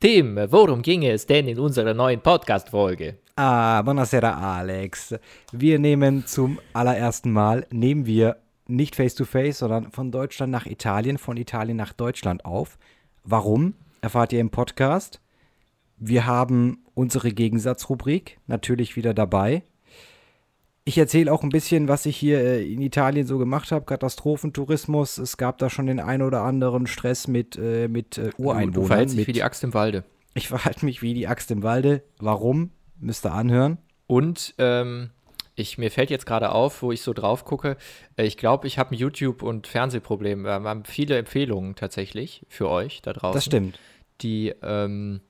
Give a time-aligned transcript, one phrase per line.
[0.00, 3.18] Tim, worum ging es denn in unserer neuen Podcast-Folge?
[3.34, 5.16] Ah, buonasera Alex.
[5.50, 8.36] Wir nehmen zum allerersten Mal, nehmen wir
[8.68, 12.78] nicht face-to-face, sondern von Deutschland nach Italien, von Italien nach Deutschland auf.
[13.24, 13.74] Warum?
[14.00, 15.20] Erfahrt ihr im Podcast.
[15.96, 19.64] Wir haben unsere Gegensatzrubrik natürlich wieder dabei.
[20.88, 23.84] Ich erzähle auch ein bisschen, was ich hier äh, in Italien so gemacht habe.
[23.84, 25.18] Katastrophentourismus.
[25.18, 28.72] Es gab da schon den ein oder anderen Stress mit, äh, mit äh, Ureinwohnern.
[28.72, 30.04] Du verhältst dich wie die Axt im Walde.
[30.32, 32.04] ich verhalte mich wie die Axt im Walde.
[32.20, 32.70] Warum?
[32.98, 33.76] Müsst ihr anhören.
[34.06, 35.10] Und ähm,
[35.56, 37.76] ich, mir fällt jetzt gerade auf, wo ich so drauf gucke,
[38.16, 40.44] äh, ich glaube, ich habe ein YouTube- und Fernsehproblem.
[40.44, 43.34] Wir haben viele Empfehlungen tatsächlich für euch da draußen.
[43.34, 43.78] Das stimmt.
[44.22, 45.20] Die, ähm,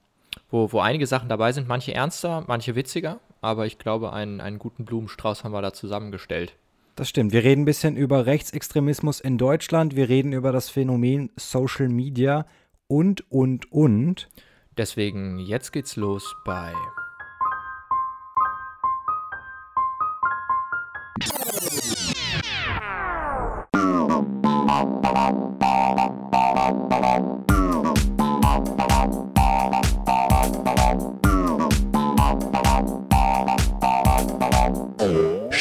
[0.50, 4.58] wo, wo einige Sachen dabei sind, manche ernster, manche witziger, aber ich glaube, einen, einen
[4.58, 6.54] guten Blumenstrauß haben wir da zusammengestellt.
[6.96, 7.32] Das stimmt.
[7.32, 9.94] Wir reden ein bisschen über Rechtsextremismus in Deutschland.
[9.94, 12.44] Wir reden über das Phänomen Social Media
[12.88, 14.28] und, und, und.
[14.76, 16.72] Deswegen, jetzt geht's los bei.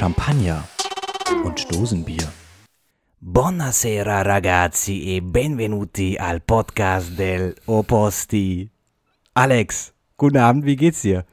[0.08, 0.64] Champagner
[1.44, 2.32] und Dosenbier.
[3.20, 8.70] Buonasera ragazzi e benvenuti al podcast del Opposti.
[9.34, 11.26] Alex, guten Abend, wie geht's dir?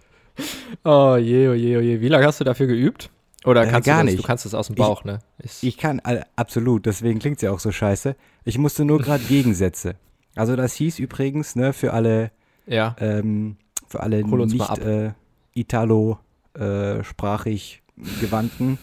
[0.82, 2.00] Oh je, oh je, oh je.
[2.00, 3.10] Wie lange hast du dafür geübt?
[3.44, 4.12] Oder Äh, kannst gar du das?
[4.14, 4.24] nicht.
[4.24, 5.20] Du kannst das aus dem Bauch, ne?
[5.38, 8.16] Ist, Ich kann, äh, absolut, deswegen klingt's ja auch so scheiße.
[8.44, 9.94] Ich musste nur gerade Gegensätze.
[10.34, 12.32] Also das hieß übrigens, ne, für alle,
[12.66, 12.96] ja.
[12.98, 14.84] ähm, für alle nicht ab.
[14.84, 15.12] äh,
[15.54, 17.82] Italo-sprachig
[18.20, 18.78] gewandten,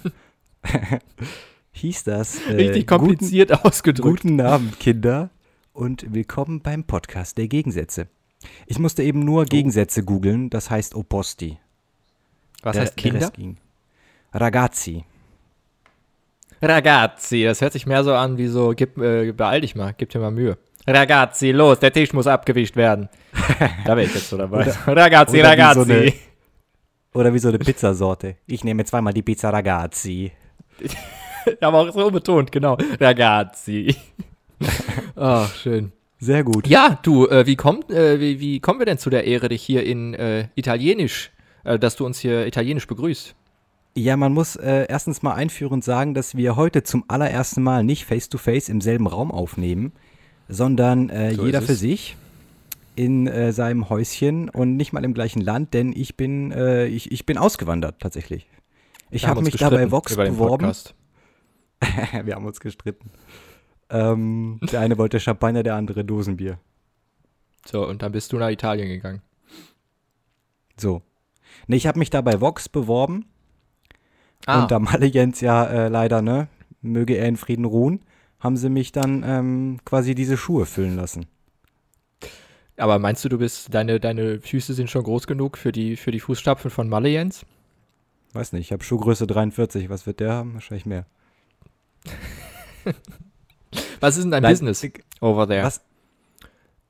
[1.72, 2.40] hieß das.
[2.48, 4.22] Äh, Richtig guten- kompliziert ausgedrückt.
[4.24, 5.30] Guten Abend, Kinder,
[5.74, 8.08] und willkommen beim Podcast der Gegensätze.
[8.66, 11.58] Ich musste eben nur Gegensätze googeln, das heißt Opposti.
[12.64, 13.32] Was Der- heißt der Kinder?
[14.34, 15.04] Ragazzi.
[16.62, 20.10] Ragazzi, das hört sich mehr so an wie so, gib, äh, beeil dich mal, gib
[20.10, 20.58] dir mal Mühe.
[20.88, 23.10] Ragazzi, los, der Tisch muss abgewischt werden.
[23.86, 24.72] da wäre ich jetzt so dabei.
[24.88, 26.14] Ragazzi, oder wie so Ragazzi.
[27.14, 28.36] Oder wie so eine Pizzasorte.
[28.48, 30.32] Ich nehme zweimal die Pizza Ragazzi.
[31.62, 32.78] Aber auch so betont, genau.
[33.00, 33.96] Ragazzi.
[35.16, 35.92] Ach, schön.
[36.20, 36.68] Sehr gut.
[36.68, 39.64] Ja, du, äh, wie, kommt, äh, wie, wie kommen wir denn zu der Ehre, dich
[39.64, 41.32] hier in äh, Italienisch,
[41.64, 43.36] äh, dass du uns hier Italienisch begrüßt?
[43.96, 48.06] Ja, man muss äh, erstens mal einführend sagen, dass wir heute zum allerersten Mal nicht
[48.06, 49.92] face-to-face im selben Raum aufnehmen,
[50.48, 52.16] sondern äh, So jeder für sich
[52.96, 57.12] in äh, seinem Häuschen und nicht mal im gleichen Land, denn ich bin, äh, ich,
[57.12, 58.48] ich bin ausgewandert tatsächlich.
[59.10, 60.74] Ich habe mich da bei gestritten Vox beworben.
[62.24, 63.10] Wir haben uns gestritten.
[63.90, 66.60] Ähm, der eine wollte Champagner, der andere Dosenbier.
[67.66, 69.22] So, und dann bist du nach Italien gegangen.
[70.80, 71.02] So.
[71.68, 73.26] Nee, ich habe mich da bei Vox beworben
[74.46, 76.48] Ah, und da Malle Jens ja äh, leider, ne,
[76.82, 78.02] möge er in Frieden ruhen,
[78.40, 81.28] haben sie mich dann ähm, quasi diese Schuhe füllen lassen.
[82.82, 86.12] Aber meinst du, du bist, deine, deine Füße sind schon groß genug für die, für
[86.12, 87.46] die Fußstapfen von Malle Jens?
[88.34, 90.54] Weiß nicht, ich habe Schuhgröße 43, was wird der haben?
[90.54, 91.06] Wahrscheinlich mehr.
[94.02, 94.86] Was ist denn dein Nein, Business
[95.22, 95.64] over there?
[95.64, 95.82] Was?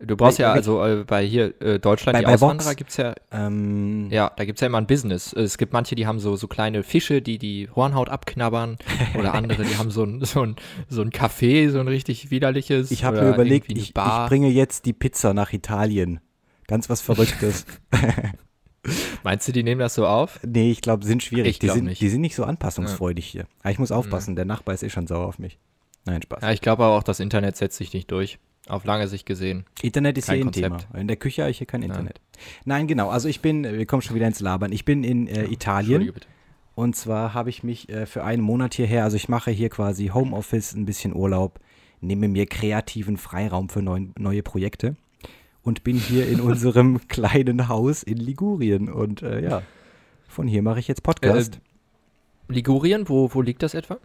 [0.04, 2.44] Du brauchst ja, also äh, bei hier äh, Deutschland, Bei- die bei Vox?
[2.44, 5.32] Auswanderer gibt's ja, Ähm, ja, da gibt's ja immer ein Business.
[5.34, 8.78] Es gibt manche, die haben so, so kleine Fische, die die Hornhaut abknabbern
[9.18, 10.56] oder andere, die haben so ein, so ein,
[10.90, 12.90] so ein Café, so ein richtig widerliches.
[12.92, 16.20] Ich habe mir überlegt, ich, ich bringe jetzt die Pizza nach Italien.
[16.68, 17.66] Ganz was Verrücktes.
[19.24, 20.40] Meinst du, die nehmen das so auf?
[20.44, 21.50] nee, ich glaube, sind schwierig.
[21.52, 22.02] Ich die, sind, nicht.
[22.02, 23.46] die sind nicht so anpassungsfreudig hier.
[23.62, 25.60] Aber ich muss aufpassen, der Nachbar ist eh schon sauer auf mich.
[26.06, 26.42] Nein, Spaß.
[26.42, 28.40] Ja, ich glaube aber auch, das Internet setzt sich nicht durch.
[28.68, 29.66] Auf lange Sicht gesehen.
[29.82, 30.88] Internet ist Kein hier ein Konzept.
[30.88, 31.00] Thema.
[31.00, 32.22] In der Küche habe ich hier kein Internet.
[32.64, 33.10] Nein, genau.
[33.10, 34.72] Also ich bin, wir kommen schon wieder ins Labern.
[34.72, 36.12] Ich bin in äh, Italien
[36.76, 40.08] und zwar habe ich mich äh, für einen Monat hierher, also ich mache hier quasi
[40.08, 41.60] Homeoffice, ein bisschen Urlaub,
[42.00, 44.96] nehme mir kreativen Freiraum für neuen, neue Projekte
[45.64, 49.62] und bin hier in unserem kleinen Haus in Ligurien und äh, ja,
[50.28, 51.60] von hier mache ich jetzt Podcast.
[52.48, 54.00] Ligurien, wo, wo liegt das etwa?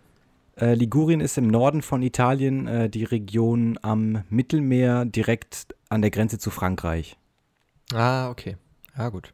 [0.58, 6.10] Äh, Ligurien ist im Norden von Italien, äh, die Region am Mittelmeer, direkt an der
[6.10, 7.18] Grenze zu Frankreich.
[7.92, 8.56] Ah, okay.
[8.96, 9.32] Ja, gut.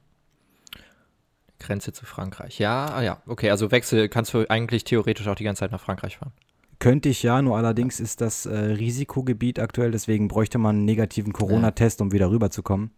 [1.60, 2.58] Grenze zu Frankreich.
[2.58, 3.22] Ja, ah, ja.
[3.26, 6.32] Okay, also Wechsel kannst du eigentlich theoretisch auch die ganze Zeit nach Frankreich fahren.
[6.80, 11.32] Könnte ich ja, nur allerdings ist das äh, Risikogebiet aktuell, deswegen bräuchte man einen negativen
[11.32, 12.90] Corona-Test, um wieder rüberzukommen.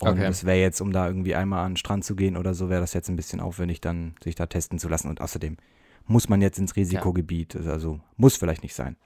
[0.00, 0.22] Und Okay.
[0.22, 2.80] das wäre jetzt, um da irgendwie einmal an den Strand zu gehen oder so, wäre
[2.80, 5.08] das jetzt ein bisschen aufwendig, dann sich da testen zu lassen.
[5.08, 5.58] Und außerdem
[6.06, 8.96] muss man jetzt ins Risikogebiet, also muss vielleicht nicht sein.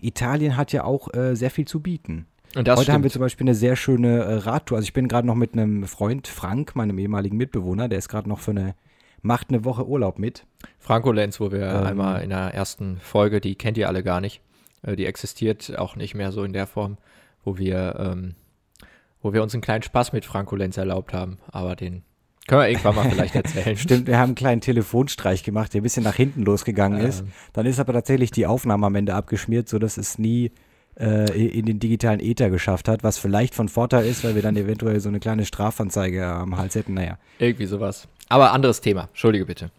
[0.00, 2.26] Italien hat ja auch äh, sehr viel zu bieten.
[2.56, 2.88] Heute stimmt.
[2.88, 4.78] haben wir zum Beispiel eine sehr schöne äh, Radtour.
[4.78, 8.28] Also ich bin gerade noch mit einem Freund, Frank, meinem ehemaligen Mitbewohner, der ist gerade
[8.28, 8.74] noch für eine,
[9.20, 10.46] macht eine Woche Urlaub mit.
[10.78, 14.20] Franco Lenz, wo wir ähm, einmal in der ersten Folge, die kennt ihr alle gar
[14.20, 14.40] nicht,
[14.82, 16.96] äh, die existiert auch nicht mehr so in der Form,
[17.44, 18.34] wo wir, ähm,
[19.20, 22.02] wo wir uns einen kleinen Spaß mit Franco Lenz erlaubt haben, aber den
[22.48, 23.76] können wir irgendwann mal vielleicht erzählen.
[23.76, 27.22] Stimmt, wir haben einen kleinen Telefonstreich gemacht, der ein bisschen nach hinten losgegangen ist.
[27.52, 30.50] Dann ist aber tatsächlich die Aufnahme am Ende abgeschmiert, sodass es nie
[30.98, 34.56] äh, in den digitalen Ether geschafft hat, was vielleicht von Vorteil ist, weil wir dann
[34.56, 36.94] eventuell so eine kleine Strafanzeige am Hals hätten.
[36.94, 37.18] Naja.
[37.38, 38.08] Irgendwie sowas.
[38.30, 39.02] Aber anderes Thema.
[39.08, 39.70] Entschuldige bitte.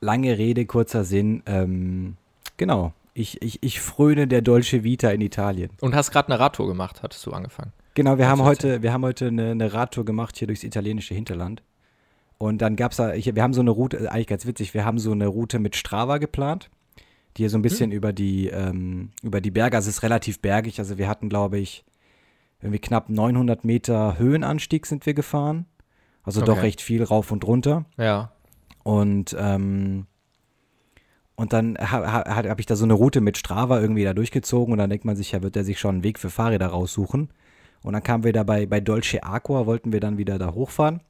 [0.00, 1.42] Lange Rede, kurzer Sinn.
[1.44, 2.16] Ähm,
[2.56, 2.94] genau.
[3.12, 5.70] Ich, ich, ich fröne der Dolce Vita in Italien.
[5.82, 7.72] Und hast gerade eine Radtour gemacht, hattest du angefangen.
[7.92, 11.62] Genau, wir haben heute, wir haben heute eine, eine Radtour gemacht hier durchs italienische Hinterland.
[12.40, 14.86] Und dann gab es da, ich, wir haben so eine Route, eigentlich ganz witzig, wir
[14.86, 16.70] haben so eine Route mit Strava geplant,
[17.36, 17.98] die hier so ein bisschen hm.
[17.98, 21.58] über die, ähm, über die Berge, also es ist relativ bergig, also wir hatten, glaube
[21.58, 21.84] ich,
[22.62, 25.66] irgendwie knapp 900 Meter Höhenanstieg sind wir gefahren.
[26.22, 26.46] Also okay.
[26.46, 27.84] doch recht viel rauf und runter.
[27.98, 28.32] Ja.
[28.84, 30.06] Und, ähm,
[31.34, 34.72] und dann habe ha, hab ich da so eine Route mit Strava irgendwie da durchgezogen
[34.72, 37.28] und dann denkt man sich, ja, wird er sich schon einen Weg für Fahrräder raussuchen.
[37.82, 41.00] Und dann kamen wir da bei, bei Dolce Aqua, wollten wir dann wieder da hochfahren.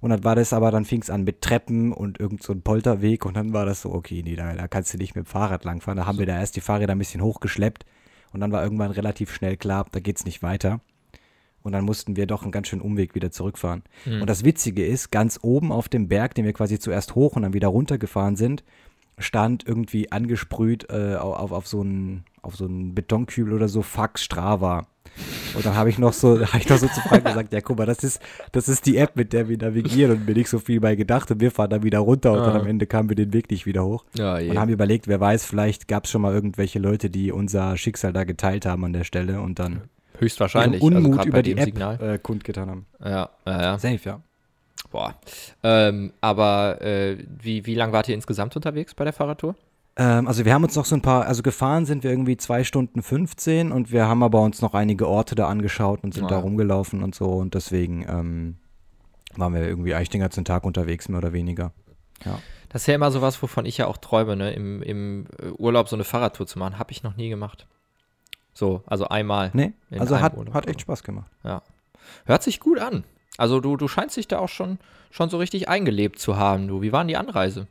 [0.00, 2.62] Und dann war das aber, dann fing es an mit Treppen und irgend so ein
[2.62, 5.28] Polterweg und dann war das so, okay, nee, da, da kannst du nicht mit dem
[5.28, 5.98] Fahrrad langfahren.
[5.98, 7.84] Da haben wir da erst die Fahrräder ein bisschen hochgeschleppt
[8.32, 10.80] und dann war irgendwann relativ schnell klar, da geht's nicht weiter.
[11.62, 13.82] Und dann mussten wir doch einen ganz schönen Umweg wieder zurückfahren.
[14.06, 14.22] Mhm.
[14.22, 17.42] Und das Witzige ist, ganz oben auf dem Berg, den wir quasi zuerst hoch und
[17.42, 18.64] dann wieder runtergefahren sind,
[19.20, 24.22] stand irgendwie angesprüht äh, auf, auf, so einen, auf so einen Betonkübel oder so, Fax
[24.22, 24.86] Strava.
[25.54, 27.78] Und dann habe ich noch so, habe ich noch so zu Frank gesagt, ja guck
[27.78, 28.20] mal, das ist,
[28.52, 31.30] das ist die App, mit der wir navigieren und mir nicht so viel bei gedacht
[31.30, 32.46] und wir fahren dann wieder runter und ah.
[32.46, 34.04] dann am Ende kamen wir den Weg nicht wieder hoch.
[34.14, 37.76] Ja, und haben überlegt, wer weiß, vielleicht gab es schon mal irgendwelche Leute, die unser
[37.76, 39.82] Schicksal da geteilt haben an der Stelle und dann
[40.18, 42.00] höchstwahrscheinlich Unmut also über die App Signal.
[42.00, 42.86] Äh, kundgetan haben.
[43.02, 43.78] Ja, ja, ja.
[43.78, 44.20] Safe, ja.
[44.90, 45.14] Boah.
[45.62, 49.54] Ähm, aber äh, wie, wie lange wart ihr insgesamt unterwegs bei der Fahrradtour?
[49.96, 52.64] Ähm, also wir haben uns noch so ein paar, also gefahren sind wir irgendwie zwei
[52.64, 56.30] Stunden 15 und wir haben aber uns noch einige Orte da angeschaut und sind ja.
[56.30, 58.56] da rumgelaufen und so und deswegen ähm,
[59.36, 61.72] waren wir irgendwie eigentlich den ganzen Tag unterwegs, mehr oder weniger.
[62.24, 62.38] Ja.
[62.70, 64.52] Das ist ja immer sowas, wovon ich ja auch träume, ne?
[64.52, 65.26] Im, im
[65.58, 66.78] Urlaub so eine Fahrradtour zu machen.
[66.78, 67.66] Habe ich noch nie gemacht.
[68.54, 69.50] So, also einmal.
[69.54, 71.30] Nee, also hat, hat echt Spaß gemacht.
[71.42, 71.62] Ja.
[72.26, 73.04] Hört sich gut an.
[73.40, 74.78] Also du, du scheinst dich da auch schon,
[75.10, 76.68] schon so richtig eingelebt zu haben.
[76.68, 77.66] Du, wie war denn die Anreise?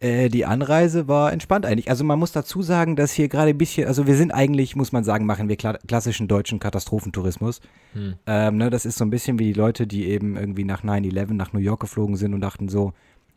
[0.00, 1.88] Äh, die Anreise war entspannt eigentlich.
[1.88, 4.90] Also man muss dazu sagen, dass hier gerade ein bisschen, also wir sind eigentlich, muss
[4.90, 7.60] man sagen, machen wir kla klassischen deutschen Katastrophentourismus.
[7.92, 8.14] Hm.
[8.26, 11.34] Ähm, ne, das ist so ein bisschen wie die Leute, die eben irgendwie nach 9-11
[11.34, 12.92] nach New York geflogen sind und dachten so,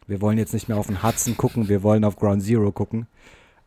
[0.08, 3.06] wir wollen jetzt nicht mehr auf den Hudson gucken, wir wollen auf Ground Zero gucken.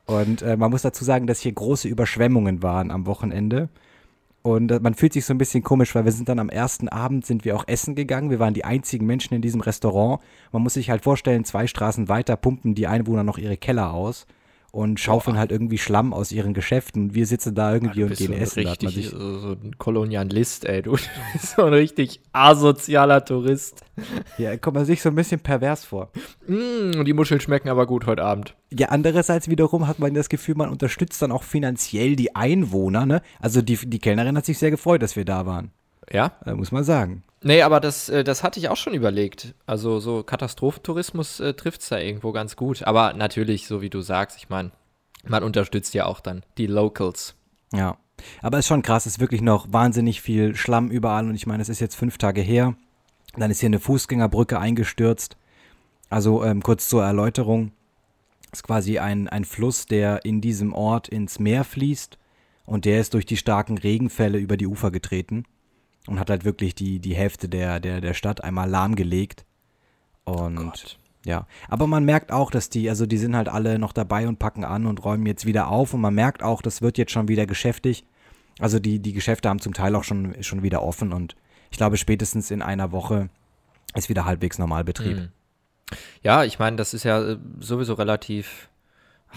[0.04, 3.68] Und äh, man muss dazu sagen, dass hier große Überschwemmungen waren am Wochenende.
[4.42, 6.88] Und äh, man fühlt sich so ein bisschen komisch, weil wir sind dann am ersten
[6.88, 8.30] Abend sind wir auch essen gegangen.
[8.30, 10.20] Wir waren die einzigen Menschen in diesem Restaurant.
[10.50, 14.26] Man muss sich halt vorstellen, zwei Straßen weiter pumpen die Einwohner noch ihre Keller aus
[14.72, 15.40] und schaufeln Boah.
[15.40, 17.14] halt irgendwie Schlamm aus ihren Geschäften.
[17.14, 18.66] Wir sitzen da irgendwie ja, und gehen so essen.
[18.66, 20.80] Richtig, sich so, so ein Kolonialist, ey.
[20.80, 20.92] Du
[21.32, 23.84] bist so ein richtig asozialer Tourist.
[24.38, 26.10] Ja, kommt man sich so ein bisschen pervers vor.
[26.46, 28.56] Mm, die Muscheln schmecken aber gut heute Abend.
[28.72, 33.20] Ja, andererseits wiederum hat man das Gefühl, man unterstützt dann auch finanziell die Einwohner, ne?
[33.40, 35.70] Also die, die Kellnerin hat sich sehr gefreut, dass wir da waren.
[36.10, 36.32] Ja?
[36.46, 37.24] Äh, muss man sagen.
[37.42, 39.54] Nee, aber das, äh, das hatte ich auch schon überlegt.
[39.66, 42.84] Also so Katastrophentourismus äh, trifft es da irgendwo ganz gut.
[42.84, 44.70] Aber natürlich, so wie du sagst, ich meine,
[45.24, 47.34] man unterstützt ja auch dann die Locals.
[47.72, 47.96] Ja.
[48.40, 51.46] Aber es ist schon krass, es ist wirklich noch wahnsinnig viel Schlamm überall und ich
[51.46, 52.76] meine, es ist jetzt fünf Tage her.
[53.36, 55.36] Dann ist hier eine Fußgängerbrücke eingestürzt.
[56.08, 57.72] Also ähm, kurz zur Erläuterung.
[58.52, 62.18] Es ist quasi ein, ein Fluss, der in diesem Ort ins Meer fließt
[62.66, 65.44] und der ist durch die starken Regenfälle über die Ufer getreten
[66.06, 69.44] und hat halt wirklich die, die Hälfte der, der, der Stadt einmal lahmgelegt.
[70.24, 73.92] Und oh ja, aber man merkt auch, dass die, also die sind halt alle noch
[73.92, 76.98] dabei und packen an und räumen jetzt wieder auf und man merkt auch, das wird
[76.98, 78.04] jetzt schon wieder geschäftig.
[78.58, 81.36] Also die, die Geschäfte haben zum Teil auch schon, schon wieder offen und
[81.70, 83.28] ich glaube spätestens in einer Woche
[83.94, 85.16] ist wieder halbwegs Normalbetrieb.
[85.16, 85.28] Mhm.
[86.22, 88.68] Ja, ich meine, das ist ja äh, sowieso relativ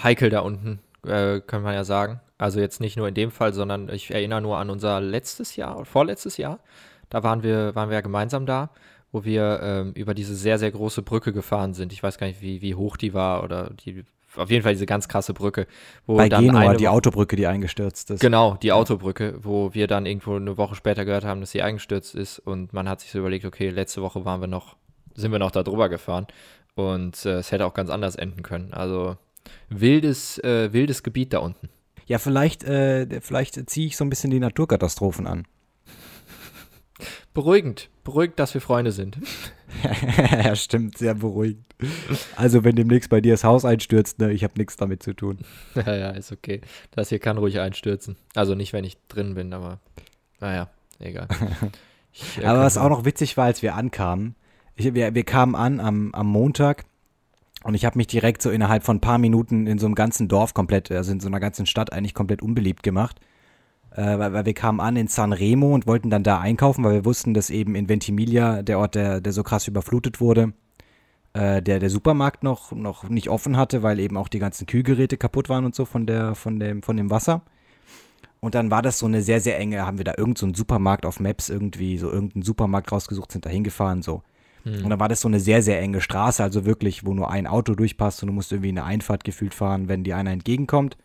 [0.01, 2.19] heikel da unten, äh, können wir ja sagen.
[2.37, 5.85] Also jetzt nicht nur in dem Fall, sondern ich erinnere nur an unser letztes Jahr,
[5.85, 6.59] vorletztes Jahr.
[7.09, 8.71] Da waren wir, waren wir ja gemeinsam da,
[9.11, 11.93] wo wir ähm, über diese sehr, sehr große Brücke gefahren sind.
[11.93, 14.03] Ich weiß gar nicht, wie, wie hoch die war oder die,
[14.35, 15.67] auf jeden Fall diese ganz krasse Brücke.
[16.05, 18.19] Wo Bei dann Genua, die Autobrücke, die eingestürzt ist.
[18.19, 22.15] Genau, die Autobrücke, wo wir dann irgendwo eine Woche später gehört haben, dass sie eingestürzt
[22.15, 24.75] ist und man hat sich so überlegt, okay, letzte Woche waren wir noch,
[25.13, 26.27] sind wir noch da drüber gefahren
[26.75, 28.73] und äh, es hätte auch ganz anders enden können.
[28.73, 29.15] Also
[29.69, 31.69] wildes, äh, wildes Gebiet da unten.
[32.05, 35.47] Ja, vielleicht, äh, vielleicht ziehe ich so ein bisschen die Naturkatastrophen an.
[37.33, 37.89] Beruhigend.
[38.03, 39.17] Beruhigend, dass wir Freunde sind.
[40.31, 41.65] ja, stimmt, sehr beruhigend.
[42.35, 45.39] Also, wenn demnächst bei dir das Haus einstürzt, ne, ich habe nichts damit zu tun.
[45.75, 46.62] ja, ja, ist okay.
[46.91, 48.15] Das hier kann ruhig einstürzen.
[48.33, 49.79] Also nicht, wenn ich drin bin, aber
[50.39, 50.69] naja,
[51.00, 51.27] egal.
[52.12, 54.35] Ich, äh, aber was auch noch witzig war, als wir ankamen,
[54.75, 56.85] ich, wir, wir kamen an am, am Montag
[57.65, 60.27] und ich habe mich direkt so innerhalb von ein paar Minuten in so einem ganzen
[60.27, 63.19] Dorf komplett, also in so einer ganzen Stadt eigentlich komplett unbeliebt gemacht
[63.95, 66.93] äh, weil, weil, wir kamen an in San Remo und wollten dann da einkaufen, weil
[66.93, 70.53] wir wussten, dass eben in Ventimiglia, der Ort, der, der so krass überflutet wurde,
[71.34, 75.17] äh, der, der Supermarkt noch, noch nicht offen hatte, weil eben auch die ganzen Kühlgeräte
[75.17, 77.41] kaputt waren und so von, der, von, dem, von dem Wasser.
[78.41, 81.05] Und dann war das so eine sehr, sehr enge, haben wir da irgendeinen so Supermarkt
[81.05, 84.22] auf Maps irgendwie, so irgendeinen Supermarkt rausgesucht, sind da hingefahren, so.
[84.65, 84.84] Hm.
[84.84, 87.48] Und dann war das so eine sehr, sehr enge Straße, also wirklich, wo nur ein
[87.48, 90.98] Auto durchpasst und du musst irgendwie eine Einfahrt gefühlt fahren, wenn dir einer entgegenkommt.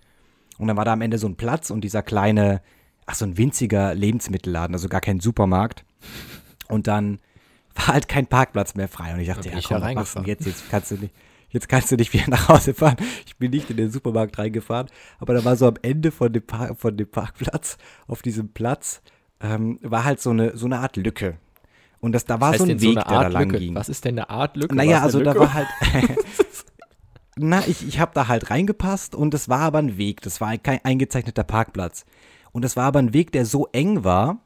[0.59, 2.63] Und dann war da am Ende so ein Platz und dieser kleine,
[3.07, 5.85] ach, so ein winziger Lebensmittelladen, also gar kein Supermarkt.
[6.69, 7.21] Und dann
[7.75, 9.15] war halt kein Parkplatz mehr frei.
[9.15, 10.47] Und ich dachte, ja, komm, was du jetzt?
[10.47, 11.15] Jetzt kannst du nicht.
[11.53, 12.97] Jetzt kannst du nicht wieder nach Hause fahren.
[13.27, 14.87] Ich bin nicht in den Supermarkt reingefahren,
[15.19, 17.77] aber da war so am Ende von dem, Park, von dem Parkplatz,
[18.07, 19.03] auf diesem Platz,
[19.41, 21.39] ähm, war halt so eine, so eine Art Lücke.
[22.01, 23.75] Und das, da war das heißt so ein Weg, so der da lang ging.
[23.75, 24.75] Was ist denn eine Art Lücke?
[24.75, 25.35] Naja, also Lücke?
[25.35, 25.69] da war halt.
[27.37, 30.23] na, ich, ich habe da halt reingepasst und es war aber ein Weg.
[30.23, 32.05] Das war kein eingezeichneter Parkplatz.
[32.53, 34.41] Und es war aber ein Weg, der so eng war,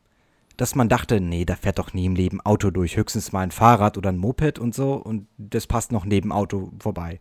[0.57, 3.51] dass man dachte, nee, da fährt doch nie im Leben Auto durch, höchstens mal ein
[3.51, 7.21] Fahrrad oder ein Moped und so und das passt noch neben Auto vorbei.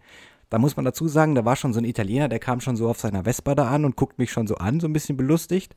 [0.50, 2.88] Da muss man dazu sagen, da war schon so ein Italiener, der kam schon so
[2.88, 5.76] auf seiner Vespa da an und guckt mich schon so an, so ein bisschen belustigt.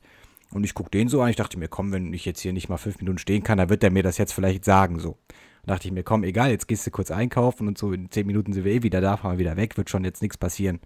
[0.51, 2.69] Und ich guck den so an, ich dachte mir, komm, wenn ich jetzt hier nicht
[2.69, 5.17] mal fünf Minuten stehen kann, dann wird der mir das jetzt vielleicht sagen, so.
[5.65, 8.25] Da dachte ich mir, komm, egal, jetzt gehst du kurz einkaufen und so in zehn
[8.25, 10.79] Minuten sind wir eh wieder da, fahren wir wieder weg, wird schon jetzt nichts passieren.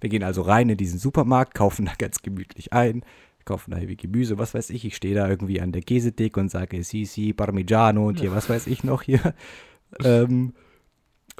[0.00, 3.02] Wir gehen also rein in diesen Supermarkt, kaufen da ganz gemütlich ein,
[3.44, 4.84] kaufen da irgendwie Gemüse, was weiß ich.
[4.84, 8.48] Ich stehe da irgendwie an der Käsetheke und sage, si, si, Parmigiano und hier, was
[8.48, 9.34] weiß ich noch hier.
[10.04, 10.52] ähm,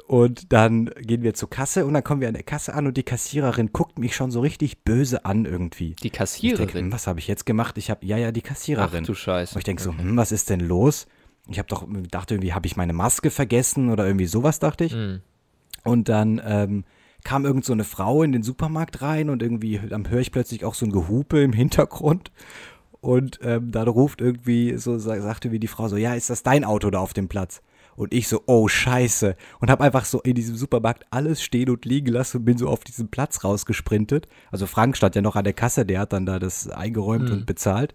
[0.07, 2.97] und dann gehen wir zur Kasse und dann kommen wir an der Kasse an und
[2.97, 5.95] die Kassiererin guckt mich schon so richtig böse an irgendwie.
[6.03, 6.67] Die Kassiererin?
[6.67, 7.77] Ich denke, was habe ich jetzt gemacht?
[7.77, 9.03] Ich habe, ja, ja, die Kassiererin.
[9.03, 9.55] Ach du Scheiße.
[9.55, 11.07] Und ich denke so, hm, was ist denn los?
[11.49, 14.93] Ich habe doch, dachte irgendwie, habe ich meine Maske vergessen oder irgendwie sowas, dachte ich.
[14.93, 15.21] Mm.
[15.83, 16.83] Und dann ähm,
[17.23, 20.65] kam irgend so eine Frau in den Supermarkt rein und irgendwie, dann höre ich plötzlich
[20.65, 22.31] auch so ein Gehupe im Hintergrund.
[22.99, 26.63] Und ähm, dann ruft irgendwie, so sagte wie die Frau so, ja, ist das dein
[26.63, 27.61] Auto da auf dem Platz?
[27.95, 29.35] Und ich so, oh scheiße.
[29.59, 32.67] Und habe einfach so in diesem Supermarkt alles stehen und liegen gelassen und bin so
[32.67, 34.27] auf diesen Platz rausgesprintet.
[34.51, 37.33] Also Frank stand ja noch an der Kasse, der hat dann da das eingeräumt mhm.
[37.33, 37.93] und bezahlt.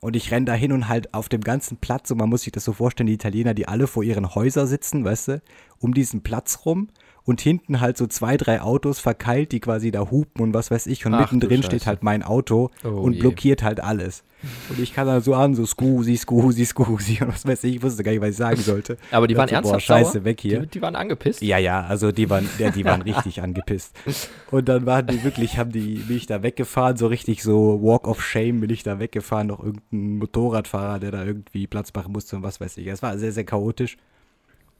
[0.00, 2.52] Und ich renne da hin und halt auf dem ganzen Platz, und man muss sich
[2.52, 5.42] das so vorstellen, die Italiener, die alle vor ihren Häusern sitzen, weißt du,
[5.78, 6.88] um diesen Platz rum
[7.24, 10.86] und hinten halt so zwei, drei Autos verkeilt, die quasi da hupen und was weiß
[10.86, 11.06] ich.
[11.06, 13.20] Und Ach, mittendrin steht halt mein Auto oh, und je.
[13.20, 14.24] blockiert halt alles.
[14.70, 17.76] Und ich kann da so an, so Scusi, Scusi, Scusi und was weiß ich.
[17.76, 18.96] Ich wusste gar nicht, was ich sagen sollte.
[19.10, 20.60] Aber die waren so, ernsthaft boah, Scheiße, weg hier.
[20.60, 21.42] Die, die, waren angepisst?
[21.42, 23.94] Ja, ja, also die waren, ja, die waren richtig angepisst.
[24.50, 28.08] Und dann waren die wirklich, haben die, bin ich da weggefahren, so richtig so Walk
[28.08, 29.48] of Shame bin ich da weggefahren.
[29.48, 32.86] Noch irgendein Motorradfahrer, der da irgendwie Platz machen musste und was weiß ich.
[32.86, 33.98] Es war sehr, sehr chaotisch.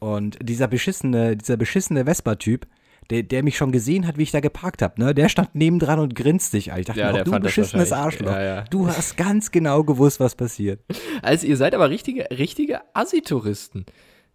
[0.00, 2.66] Und dieser beschissene, dieser beschissene Vespa-Typ,
[3.10, 5.14] der, der mich schon gesehen hat, wie ich da geparkt habe, ne?
[5.14, 6.92] Der stand nebendran und grinst dich, Alter.
[6.92, 8.30] Ich dachte ja, oh, du beschissenes Arschloch.
[8.30, 8.64] Ja, ja.
[8.70, 10.80] Du hast ganz genau gewusst, was passiert.
[11.22, 13.84] Also ihr seid aber richtige, richtige Assi-Touristen.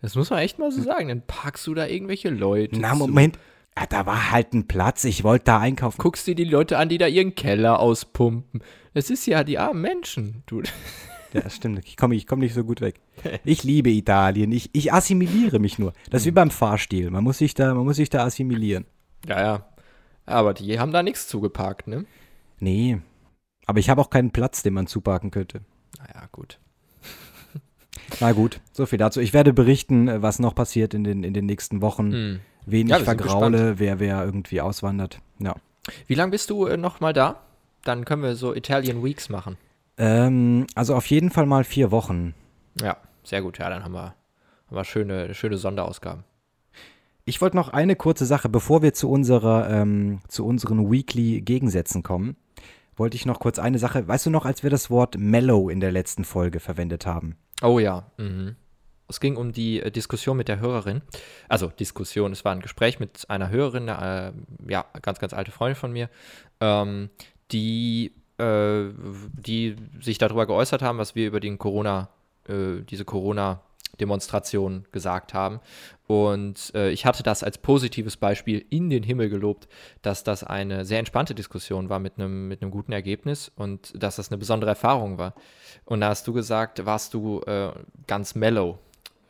[0.01, 1.07] Das muss man echt mal so sagen.
[1.07, 2.79] Dann parkst du da irgendwelche Leute.
[2.79, 3.39] Na, Moment.
[3.77, 5.97] Ja, da war halt ein Platz, ich wollte da einkaufen.
[5.97, 8.61] Guckst dir die Leute an, die da ihren Keller auspumpen.
[8.93, 10.61] Es ist ja die armen Menschen, du.
[11.35, 11.81] Ja, stimmt.
[11.85, 12.99] Ich komme ich komm nicht so gut weg.
[13.43, 14.51] Ich liebe Italien.
[14.51, 15.93] Ich, ich assimiliere mich nur.
[16.09, 17.11] Das ist wie beim Fahrstil.
[17.11, 18.85] Man muss sich da, man muss sich da assimilieren.
[19.27, 19.65] Ja, ja.
[20.25, 22.05] Aber die haben da nichts zugeparkt, ne?
[22.59, 22.99] Nee.
[23.65, 25.61] Aber ich habe auch keinen Platz, den man zuparken könnte.
[25.99, 26.59] Naja, gut.
[28.19, 29.19] Na gut, so viel dazu.
[29.19, 32.11] Ich werde berichten, was noch passiert in den, in den nächsten Wochen.
[32.11, 32.39] Hm.
[32.65, 35.19] Wen ja, ich vergraule, wer, wer irgendwie auswandert.
[35.39, 35.55] Ja.
[36.07, 37.41] Wie lange bist du äh, noch mal da?
[37.83, 39.57] Dann können wir so Italian Weeks machen.
[39.97, 42.33] Ähm, also auf jeden Fall mal vier Wochen.
[42.81, 43.57] Ja, sehr gut.
[43.57, 44.15] Ja, dann haben wir,
[44.67, 46.23] haben wir schöne, schöne Sonderausgaben.
[47.23, 52.03] Ich wollte noch eine kurze Sache, bevor wir zu unserer, ähm, zu unseren Weekly Gegensätzen
[52.03, 52.35] kommen,
[52.95, 54.07] wollte ich noch kurz eine Sache.
[54.07, 57.35] Weißt du noch, als wir das Wort Mellow in der letzten Folge verwendet haben?
[57.63, 58.11] Oh ja.
[58.17, 58.55] Mhm.
[59.07, 61.01] Es ging um die äh, Diskussion mit der Hörerin.
[61.47, 64.31] Also Diskussion, es war ein Gespräch mit einer Hörerin, äh,
[64.67, 66.09] ja, ganz, ganz alte Freundin von mir,
[66.59, 67.09] ähm,
[67.51, 68.85] die äh,
[69.33, 72.09] die sich darüber geäußert haben, was wir über den Corona,
[72.47, 73.61] äh, diese Corona
[73.99, 75.59] Demonstration gesagt haben.
[76.07, 79.67] Und äh, ich hatte das als positives Beispiel in den Himmel gelobt,
[80.01, 84.29] dass das eine sehr entspannte Diskussion war mit einem mit guten Ergebnis und dass das
[84.29, 85.33] eine besondere Erfahrung war.
[85.85, 87.71] Und da hast du gesagt, warst du äh,
[88.07, 88.77] ganz mellow.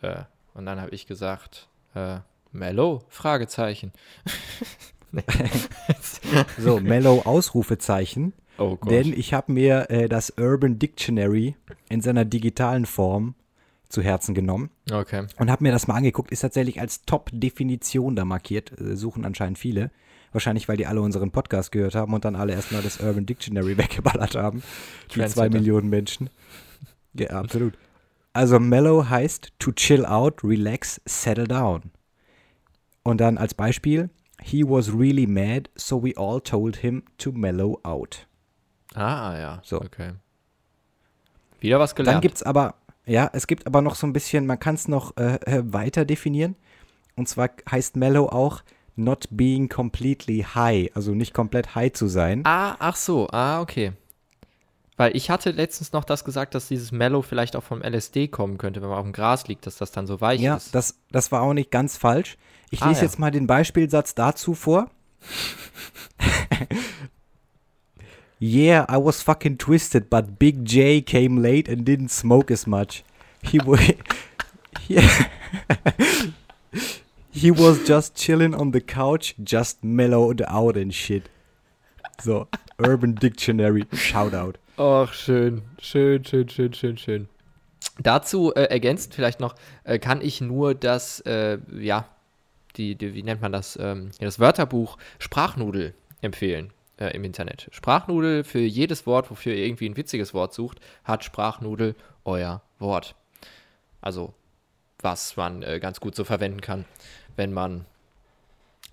[0.01, 2.19] Äh, und dann habe ich gesagt, äh,
[2.51, 3.03] mellow?
[3.09, 3.91] Fragezeichen.
[6.57, 8.33] so, mellow Ausrufezeichen.
[8.57, 8.91] Oh Gott.
[8.91, 11.55] Denn ich habe mir äh, das Urban Dictionary
[11.89, 13.35] in seiner digitalen Form
[13.89, 14.69] zu Herzen genommen.
[14.91, 15.25] Okay.
[15.37, 16.31] Und habe mir das mal angeguckt.
[16.31, 18.79] Ist tatsächlich als Top-Definition da markiert.
[18.79, 19.91] Äh, suchen anscheinend viele.
[20.31, 23.77] Wahrscheinlich, weil die alle unseren Podcast gehört haben und dann alle erstmal das Urban Dictionary
[23.77, 24.63] weggeballert haben.
[25.13, 26.29] Die zwei Millionen Menschen.
[27.13, 27.77] Ja, absolut.
[28.33, 31.83] Also mellow heißt to chill out, relax, settle down.
[33.03, 34.09] Und dann als Beispiel,
[34.41, 38.27] he was really mad, so we all told him to mellow out.
[38.95, 39.61] Ah, ja.
[39.63, 39.81] So.
[39.81, 40.13] Okay.
[41.59, 42.15] Wieder was gelernt.
[42.15, 42.75] Dann gibt es aber,
[43.05, 46.05] ja, es gibt aber noch so ein bisschen, man kann es noch äh, äh, weiter
[46.05, 46.55] definieren.
[47.15, 48.61] Und zwar heißt mellow auch
[48.95, 52.41] not being completely high, also nicht komplett high zu sein.
[52.45, 53.93] Ah, ach so, ah, okay.
[54.97, 58.57] Weil ich hatte letztens noch das gesagt, dass dieses Mellow vielleicht auch vom LSD kommen
[58.57, 60.67] könnte, wenn man auf dem Gras liegt, dass das dann so weich ja, ist.
[60.67, 62.37] Ja, das, das war auch nicht ganz falsch.
[62.69, 63.05] Ich Ah, lese ja.
[63.07, 64.89] jetzt mal den Beispielsatz dazu vor.
[68.45, 73.03] yeah, I was fucking twisted, but Big J came late and didn't smoke as much.
[73.41, 73.77] He wa
[77.31, 81.27] he, was just chilling on the couch, just mellowed out and shit.
[82.21, 82.47] So,
[82.79, 84.55] Urban Dictionary, Shoutout.
[84.77, 87.27] Ach, schön, schön, schön, schön, schön, schön.
[87.99, 92.07] Dazu äh, ergänzend vielleicht noch, äh, kann ich nur das, äh, ja,
[92.75, 97.67] die, die, wie nennt man das, ähm, das Wörterbuch Sprachnudel empfehlen äh, im Internet.
[97.71, 103.15] Sprachnudel für jedes Wort, wofür ihr irgendwie ein witziges Wort sucht, hat Sprachnudel euer Wort.
[104.01, 104.33] Also,
[104.99, 106.85] was man äh, ganz gut so verwenden kann,
[107.35, 107.85] wenn man,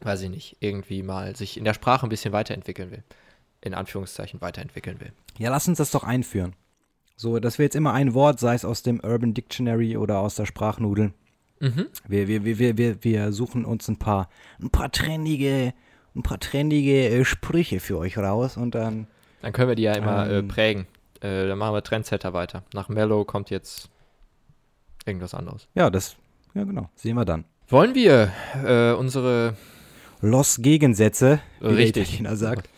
[0.01, 3.05] weiß ich nicht, irgendwie mal sich in der Sprache ein bisschen weiterentwickeln will.
[3.61, 5.13] In Anführungszeichen weiterentwickeln will.
[5.39, 6.55] Ja, lass uns das doch einführen.
[7.17, 10.35] So, dass wir jetzt immer ein Wort, sei es aus dem Urban Dictionary oder aus
[10.35, 11.13] der Sprachnudel.
[11.61, 11.87] Mhm.
[12.09, 14.29] Wir, wir, wir, wir, wir, suchen uns ein paar,
[14.61, 15.75] ein paar trendige,
[16.15, 19.07] ein paar trendige äh, Sprüche für euch raus und dann.
[19.41, 20.49] Dann können wir die ja immer äh, Ähm.
[20.49, 20.87] prägen.
[21.21, 22.63] Äh, dann machen wir Trendsetter weiter.
[22.75, 23.89] Nach Mellow kommt jetzt
[25.07, 25.69] irgendwas anderes.
[25.75, 26.17] Ja, das,
[26.55, 27.45] ja genau, sehen wir dann.
[27.69, 28.33] Wollen wir
[28.65, 29.57] äh, unsere.
[30.25, 31.93] Los Gegensätze, wie Richtig.
[31.95, 32.69] der Italiener sagt.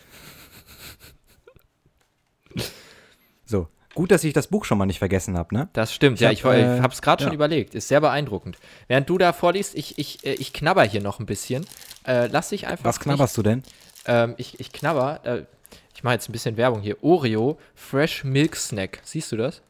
[3.44, 5.68] So, gut, dass ich das Buch schon mal nicht vergessen habe, ne?
[5.72, 7.34] Das stimmt, Ich ja, hab, ich, äh, ich habe es gerade schon ja.
[7.34, 7.74] überlegt.
[7.74, 8.58] Ist sehr beeindruckend.
[8.88, 11.66] Während du da vorliest, ich, ich, äh, ich knabber hier noch ein bisschen.
[12.06, 12.84] Äh, lass dich einfach.
[12.84, 13.58] Was knabberst du denn?
[13.58, 13.70] Nicht,
[14.06, 15.20] ähm, ich, ich knabber.
[15.24, 15.42] Äh,
[15.94, 17.02] ich mache jetzt ein bisschen Werbung hier.
[17.02, 19.00] Oreo Fresh Milk Snack.
[19.04, 19.62] Siehst du das?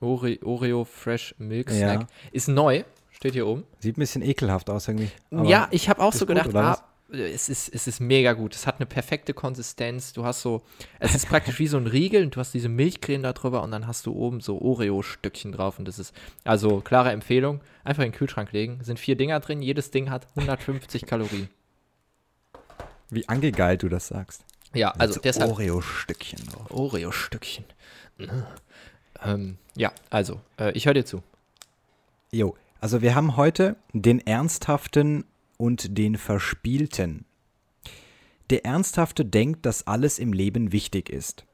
[0.00, 1.76] Ore Oreo Fresh Milk Ja.
[1.76, 2.06] Snack.
[2.32, 2.84] Ist neu.
[3.10, 3.64] Steht hier oben.
[3.80, 5.10] Sieht ein bisschen ekelhaft aus irgendwie.
[5.30, 6.78] ja, ich habe auch so gedacht, ah,
[7.12, 8.54] es, ist, es ist mega gut.
[8.54, 10.12] Es hat eine perfekte Konsistenz.
[10.12, 10.62] Du hast so,
[10.98, 13.70] es ist praktisch wie so ein Riegel und du hast diese Milchcreme da drüber und
[13.70, 17.60] dann hast du oben so Oreo-Stückchen drauf und das ist, also klare Empfehlung.
[17.84, 18.78] Einfach in den Kühlschrank legen.
[18.82, 21.48] Sind vier Dinger drin, jedes Ding hat 150 Kalorien.
[23.10, 24.44] Wie angegeilt du das sagst.
[24.72, 26.70] Ja, also so deshalb Oreo-Stückchen drauf.
[26.70, 27.64] Oreo-Stückchen.
[29.24, 31.22] ähm, ja, also, äh, ich höre dir zu.
[32.30, 35.24] Jo, also wir haben heute den Ernsthaften
[35.60, 37.26] und den Verspielten.
[38.48, 41.44] Der Ernsthafte denkt, dass alles im Leben wichtig ist.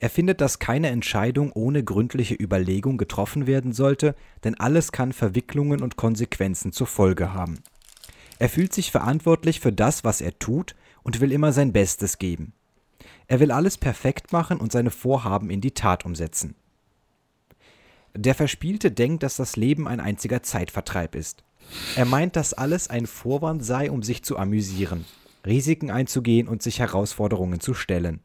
[0.00, 5.82] Er findet, dass keine Entscheidung ohne gründliche Überlegung getroffen werden sollte, denn alles kann Verwicklungen
[5.82, 7.60] und Konsequenzen zur Folge haben.
[8.38, 12.52] Er fühlt sich verantwortlich für das, was er tut und will immer sein Bestes geben.
[13.26, 16.54] Er will alles perfekt machen und seine Vorhaben in die Tat umsetzen.
[18.14, 21.44] Der Verspielte denkt, dass das Leben ein einziger Zeitvertreib ist.
[21.96, 25.04] Er meint, dass alles ein Vorwand sei, um sich zu amüsieren,
[25.46, 28.20] Risiken einzugehen und sich Herausforderungen zu stellen.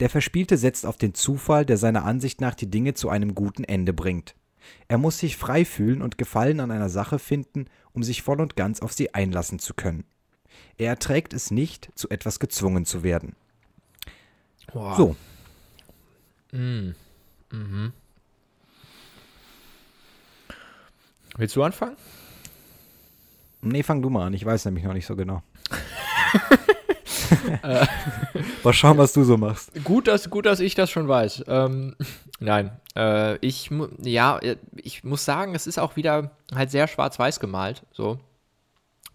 [0.00, 3.64] Der Verspielte setzt auf den Zufall, der seiner Ansicht nach die Dinge zu einem guten
[3.64, 4.34] Ende bringt.
[4.88, 8.56] Er muss sich frei fühlen und Gefallen an einer Sache finden, um sich voll und
[8.56, 10.04] ganz auf sie einlassen zu können.
[10.76, 13.34] Er erträgt es nicht, zu etwas gezwungen zu werden.
[14.72, 14.96] Boah.
[14.96, 15.16] So,
[16.52, 16.94] Mm.
[17.50, 17.92] Mhm.
[21.36, 21.96] Willst du anfangen?
[23.62, 25.42] Nee, fang du mal an, ich weiß nämlich noch nicht so genau.
[28.64, 29.72] Mal schauen, was du so machst.
[29.84, 31.44] Gut, dass, gut, dass ich das schon weiß.
[31.48, 31.96] Ähm,
[32.40, 33.70] nein, äh, ich,
[34.02, 38.18] ja, äh, ich muss sagen, es ist auch wieder halt sehr schwarz-weiß gemalt, so.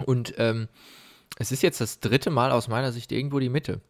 [0.05, 0.67] Und ähm,
[1.37, 3.81] es ist jetzt das dritte Mal aus meiner Sicht irgendwo die Mitte.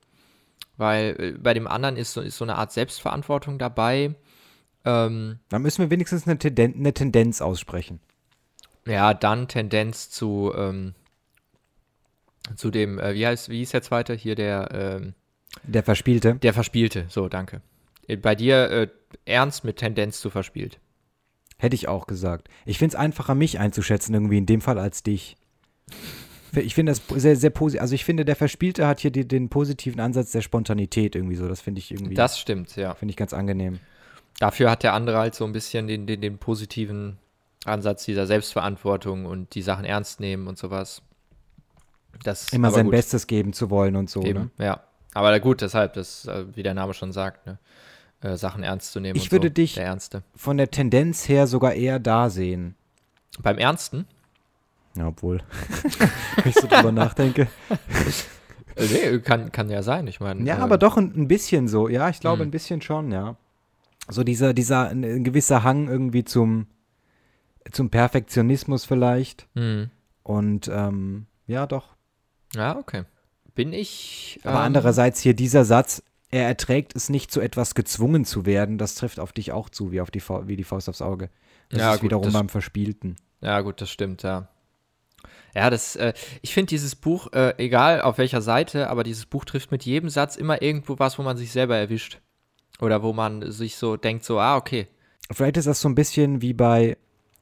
[0.77, 4.15] Weil äh, bei dem anderen ist so, ist so eine Art Selbstverantwortung dabei.
[4.85, 7.99] Ähm, Da müssen wir wenigstens eine, Tenden eine Tendenz aussprechen.
[8.87, 10.93] Ja, dann Tendenz zu, ähm,
[12.55, 14.13] zu dem, äh, wie heißt, wie hieß der zweite?
[14.13, 14.69] Hier der,
[15.01, 15.13] ähm,
[15.63, 16.35] Der Verspielte.
[16.35, 17.05] der Verspielte.
[17.09, 17.61] So, danke.
[18.07, 18.87] Äh, Bei dir äh,
[19.25, 20.79] ernst mit Tendenz zu verspielt.
[21.57, 22.49] Hätte ich auch gesagt.
[22.65, 25.35] Ich finde es einfacher, mich einzuschätzen, irgendwie in dem Fall als dich.
[26.53, 27.81] Ich finde das sehr, sehr positiv.
[27.81, 31.47] Also ich finde, der Verspielte hat hier die, den positiven Ansatz der Spontanität irgendwie so.
[31.47, 32.93] Das finde ich irgendwie, Das stimmt, ja.
[32.93, 33.79] finde ich ganz angenehm.
[34.39, 37.17] Dafür hat der andere halt so ein bisschen den, den, den positiven
[37.65, 41.01] Ansatz dieser Selbstverantwortung und die Sachen ernst nehmen und sowas.
[42.23, 44.21] Das Immer sein gut, Bestes geben zu wollen und so.
[44.23, 44.65] Eben, Ne?
[44.65, 44.83] ja.
[45.13, 47.57] Aber gut, deshalb, das, äh, wie der Name schon sagt, ne?
[48.21, 49.15] äh, Sachen ernst zu nehmen.
[49.17, 50.23] Ich und würde so, dich- Der Ernste.
[50.35, 52.75] Von der Tendenz her sogar eher da sehen.
[53.41, 54.05] Beim Ernsten?
[54.95, 55.41] Ja, obwohl.
[56.43, 57.47] Wenn ich so drüber nachdenke.
[58.75, 60.05] Äh, nee, kann, kann ja sein.
[60.05, 60.43] Ich meine.
[60.43, 61.89] Ja, äh, aber doch ein, ein bisschen so.
[61.89, 62.49] Ja, ich glaube Hm.
[62.49, 63.35] ein bisschen schon, ja.
[64.07, 66.67] So dieser, dieser ein gewisser Hang irgendwie zum,
[67.71, 69.47] zum Perfektionismus vielleicht.
[69.55, 69.89] hm.
[70.23, 71.95] Und ähm, ja, doch.
[72.53, 73.03] Ja, okay.
[73.55, 74.39] Bin ich.
[74.43, 78.77] Aber ähm, andererseits hier dieser Satz, er erträgt es nicht, zu etwas gezwungen zu werden,
[78.77, 81.29] das trifft auf dich auch zu, wie, auf die, Fa wie die Faust aufs Auge.
[81.69, 83.15] Das Ja, ist gut, wiederum das- beim Verspielten.
[83.39, 84.49] Ja, gut, das stimmt, ja.
[85.55, 89.45] Ja, das, äh, ich finde dieses Buch, äh, egal auf welcher Seite, aber dieses Buch
[89.45, 92.19] trifft mit jedem Satz immer irgendwo was, wo man sich selber erwischt.
[92.79, 94.87] Oder wo man sich so denkt, so, ah, okay.
[95.31, 96.97] Vielleicht ist das so ein bisschen wie bei,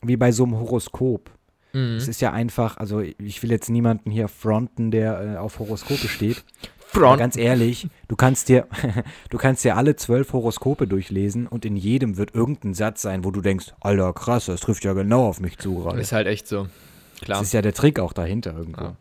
[0.07, 1.31] wie bei so einem Horoskop.
[1.73, 1.97] Mhm.
[1.97, 6.07] Es ist ja einfach, also ich will jetzt niemanden hier fronten, der äh, auf Horoskope
[6.07, 6.43] steht.
[6.87, 7.19] Front.
[7.19, 8.67] ganz ehrlich, du kannst dir,
[9.29, 13.31] du kannst dir alle zwölf Horoskope durchlesen und in jedem wird irgendein Satz sein, wo
[13.31, 15.99] du denkst, Alter, krass, das trifft ja genau auf mich zu gerade.
[15.99, 16.67] Ist halt echt so.
[17.21, 17.39] Klar.
[17.39, 18.83] Das ist ja der Trick auch dahinter irgendwo.
[18.83, 18.95] Ja.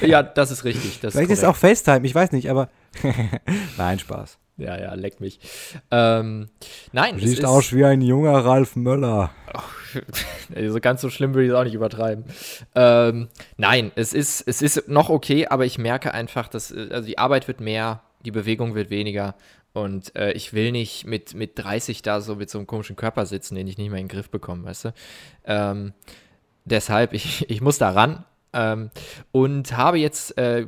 [0.00, 1.00] Ja, das ist richtig.
[1.00, 1.56] Das vielleicht ist korrekt.
[1.56, 2.68] auch FaceTime, ich weiß nicht, aber.
[3.78, 4.38] Nein, Spaß.
[4.62, 5.40] Ja, ja, leck mich.
[5.90, 6.48] Ähm,
[6.92, 9.30] nein, Du es siehst aus wie ein junger Ralf Möller.
[10.54, 12.24] Also ganz so schlimm würde ich es auch nicht übertreiben.
[12.74, 17.06] Ähm, nein, es ist, es ist noch okay, aber ich merke einfach, dass äh, also
[17.06, 19.34] die Arbeit wird mehr, die Bewegung wird weniger.
[19.74, 23.26] Und äh, ich will nicht mit, mit 30 da so mit so einem komischen Körper
[23.26, 24.94] sitzen, den ich nicht mehr in den Griff bekomme, weißt du?
[25.44, 25.92] Ähm,
[26.64, 28.90] deshalb, ich, ich muss da ran ähm,
[29.30, 30.66] und habe jetzt äh,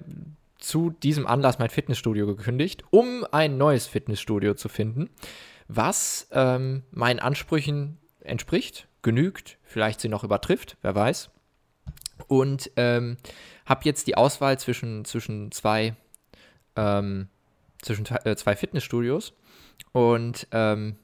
[0.65, 5.11] zu diesem Anlass mein Fitnessstudio gekündigt, um ein neues Fitnessstudio zu finden,
[5.69, 11.31] was ähm, meinen Ansprüchen entspricht, genügt, vielleicht sie noch übertrifft, wer weiß.
[12.29, 13.19] Und ähm,
[13.67, 15.97] habe jetzt die Auswahl zwischen, zwischen zwei
[16.77, 17.29] ähm,
[17.83, 19.35] zwischen äh, zwei Fitnessstudios
[19.93, 20.97] und ähm,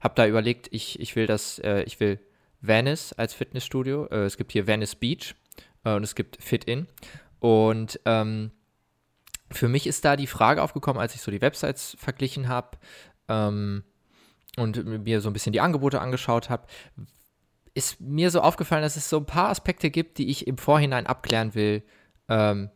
[0.00, 2.18] habe da überlegt, ich, ich will das, äh, ich will
[2.60, 4.06] Venice als Fitnessstudio.
[4.06, 5.34] Äh, es gibt hier Venice Beach
[5.84, 6.86] äh, und es gibt Fit In.
[7.40, 8.50] Und ähm,
[9.50, 12.78] für mich ist da die Frage aufgekommen, als ich so die Websites verglichen habe
[13.28, 13.84] ähm,
[14.56, 16.66] und mir so ein bisschen die Angebote angeschaut habe,
[17.74, 21.06] ist mir so aufgefallen, dass es so ein paar Aspekte gibt, die ich im Vorhinein
[21.06, 21.82] abklären will.
[22.28, 22.70] Ähm,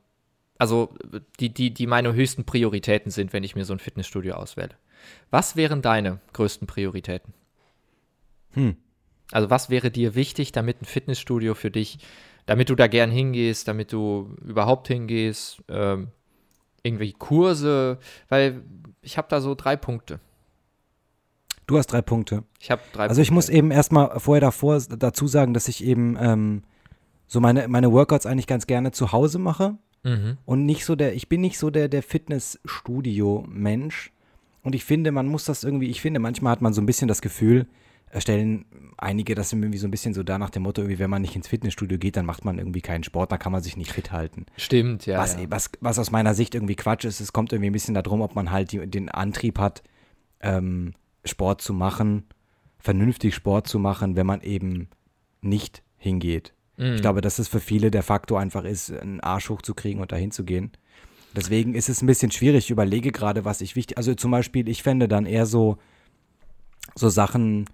[0.59, 0.94] also
[1.38, 4.74] die, die, die meine höchsten Prioritäten sind, wenn ich mir so ein Fitnessstudio auswähle.
[5.31, 7.33] Was wären deine größten Prioritäten?
[8.54, 8.76] Hm.
[9.31, 11.98] Also was wäre dir wichtig, damit ein Fitnessstudio für dich,
[12.46, 16.09] damit du da gern hingehst, damit du überhaupt hingehst, ähm,
[16.82, 18.62] irgendwelche Kurse, weil
[19.02, 20.20] ich habe da so drei Punkte.
[21.66, 22.44] Du hast drei Punkte.
[22.60, 23.34] Ich habe drei Also ich Punkte.
[23.34, 26.62] muss eben erstmal vorher davor dazu sagen, dass ich eben ähm,
[27.26, 30.38] so meine, meine Workouts eigentlich ganz gerne zu Hause mache Mhm.
[30.46, 34.12] und nicht so der, ich bin nicht so der, der Fitnessstudio-Mensch.
[34.62, 37.08] Und ich finde, man muss das irgendwie, ich finde, manchmal hat man so ein bisschen
[37.08, 37.66] das Gefühl,
[38.16, 38.64] stellen
[38.96, 41.36] einige das irgendwie so ein bisschen so da nach dem Motto, irgendwie, wenn man nicht
[41.36, 44.12] ins Fitnessstudio geht, dann macht man irgendwie keinen Sport, dann kann man sich nicht fit
[44.12, 44.46] halten.
[44.56, 45.18] Stimmt, ja.
[45.18, 45.44] was, ja.
[45.48, 48.34] was, was aus meiner Sicht irgendwie Quatsch ist, es kommt irgendwie ein bisschen darum, ob
[48.34, 49.82] man halt die, den Antrieb hat,
[50.40, 50.94] ähm,
[51.24, 52.24] Sport zu machen,
[52.78, 54.88] vernünftig Sport zu machen, wenn man eben
[55.40, 56.54] nicht hingeht.
[56.76, 56.94] Mhm.
[56.94, 60.30] Ich glaube, dass es für viele der Faktor einfach ist, einen Arsch hochzukriegen und dahin
[60.30, 60.72] zu gehen.
[61.36, 62.64] Deswegen ist es ein bisschen schwierig.
[62.64, 63.96] Ich überlege gerade, was ich wichtig.
[63.98, 65.78] Also zum Beispiel, ich fände dann eher so,
[66.94, 67.66] so Sachen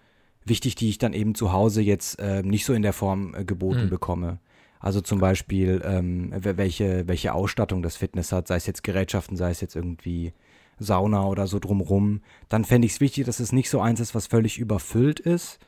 [0.44, 3.44] wichtig, die ich dann eben zu Hause jetzt äh, nicht so in der Form äh,
[3.44, 3.90] geboten Mhm.
[3.90, 4.38] bekomme.
[4.80, 9.36] Also zum Beispiel, ähm, wel- welche, welche Ausstattung das Fitness hat, sei es jetzt Gerätschaften,
[9.36, 10.32] sei es jetzt irgendwie
[10.78, 12.20] Sauna oder so drumrum.
[12.48, 15.58] Dann fände ich es wichtig, dass es nicht so eins ist, was völlig überfüllt ist,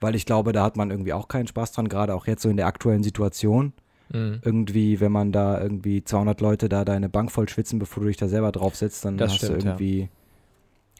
[0.00, 2.48] weil ich glaube, da hat man irgendwie auch keinen Spaß dran, gerade auch jetzt so
[2.48, 3.72] in der aktuellen Situation.
[4.10, 4.40] Mhm.
[4.42, 8.16] Irgendwie, wenn man da irgendwie 200 Leute da deine Bank voll schwitzen, bevor du dich
[8.16, 9.70] da selber drauf setzt, dann Das hast stimmt, du ja.
[9.72, 10.08] irgendwie,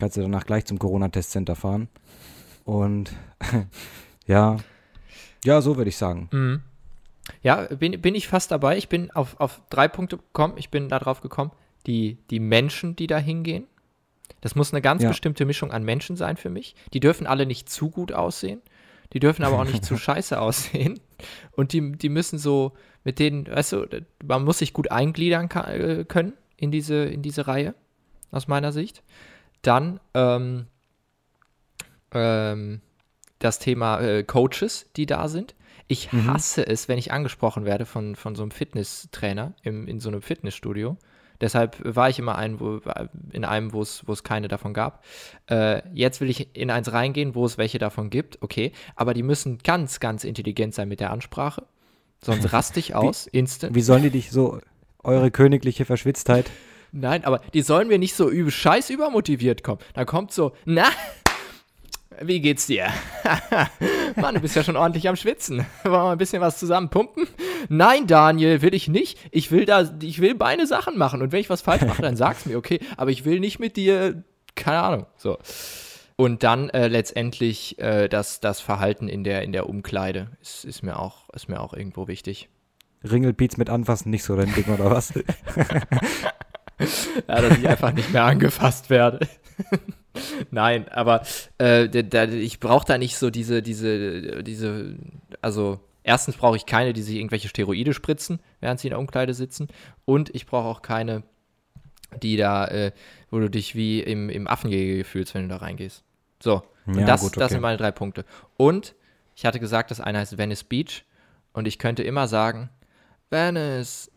[0.00, 1.88] kannst du danach gleich zum Corona-Testcenter fahren.
[2.64, 3.12] Und
[4.26, 4.56] ja,
[5.44, 6.28] ja, so würde ich sagen.
[6.32, 6.62] Mhm.
[7.42, 8.76] Ja, bin, bin ich fast dabei.
[8.76, 10.54] Ich bin auf, auf drei Punkte gekommen.
[10.56, 11.52] Ich bin darauf gekommen,
[11.86, 13.66] die, die Menschen, die da hingehen.
[14.40, 15.08] Das muss eine ganz Ja.
[15.08, 16.74] bestimmte Mischung an Menschen sein für mich.
[16.92, 18.60] Die dürfen alle nicht zu gut aussehen.
[19.12, 21.00] Die dürfen aber auch nicht zu scheiße aussehen.
[21.52, 22.72] Und die, die müssen so
[23.04, 23.86] mit denen, weißt du,
[24.26, 27.74] man muss sich gut eingliedern äh, können in diese, in diese Reihe,
[28.30, 29.02] aus meiner Sicht.
[29.62, 30.66] Dann ähm,
[32.14, 32.80] ähm,
[33.38, 35.54] das Thema äh, Coaches, die da sind.
[35.86, 36.32] Ich Mhm.
[36.32, 40.22] hasse es, wenn ich angesprochen werde von, von so einem Fitnesstrainer im, in so einem
[40.22, 40.96] Fitnessstudio.
[41.40, 42.80] Deshalb war ich immer ein, wo,
[43.32, 45.04] in einem, wo es keine davon gab.
[45.50, 48.72] Äh, jetzt will ich in eins reingehen, wo es welche davon gibt, okay.
[48.96, 51.66] Aber die müssen ganz, ganz intelligent sein mit der Ansprache.
[52.22, 53.74] Sonst raste ich aus, instant.
[53.74, 54.60] Wie sollen die dich so,
[55.02, 56.50] eure königliche Verschwitztheit?
[56.92, 59.80] Nein, aber die sollen mir nicht so übel, scheiß übermotiviert kommen.
[59.92, 60.86] Da kommt so, na,
[62.20, 62.88] wie geht's dir?
[64.16, 65.58] Mann, du bist ja schon ordentlich am Schwitzen.
[65.82, 67.26] Wollen wir mal ein bisschen was zusammen pumpen?
[67.68, 69.18] Nein, Daniel, will ich nicht.
[69.30, 71.22] Ich will da, ich will meine Sachen machen.
[71.22, 72.80] Und wenn ich was falsch mache, dann sag's mir, okay.
[72.96, 74.22] Aber ich will nicht mit dir,
[74.54, 75.38] keine Ahnung, so.
[76.16, 80.82] Und dann äh, letztendlich äh, das, das Verhalten in der, in der Umkleide ist, ist,
[80.82, 82.48] mir auch, ist mir auch irgendwo wichtig.
[83.02, 85.12] Ringelpiez mit anfassen, nicht so dein Ding oder was?
[87.28, 89.26] Ja, dass ich einfach nicht mehr angefasst werde.
[90.50, 91.22] Nein, aber
[91.58, 94.96] äh, da, ich brauche da nicht so diese, diese, diese,
[95.40, 99.34] also erstens brauche ich keine, die sich irgendwelche Steroide spritzen, während sie in der Umkleide
[99.34, 99.68] sitzen.
[100.04, 101.22] Und ich brauche auch keine,
[102.22, 102.92] die da, äh,
[103.30, 106.04] wo du dich wie im, im Affengehege fühlst, wenn du da reingehst.
[106.40, 107.54] So, und Ja, das, gut, das okay.
[107.54, 108.24] sind meine drei Punkte.
[108.56, 108.94] Und
[109.34, 111.04] ich hatte gesagt, das eine heißt Venice Beach.
[111.52, 112.68] Und ich könnte immer sagen,
[113.30, 114.10] Venice,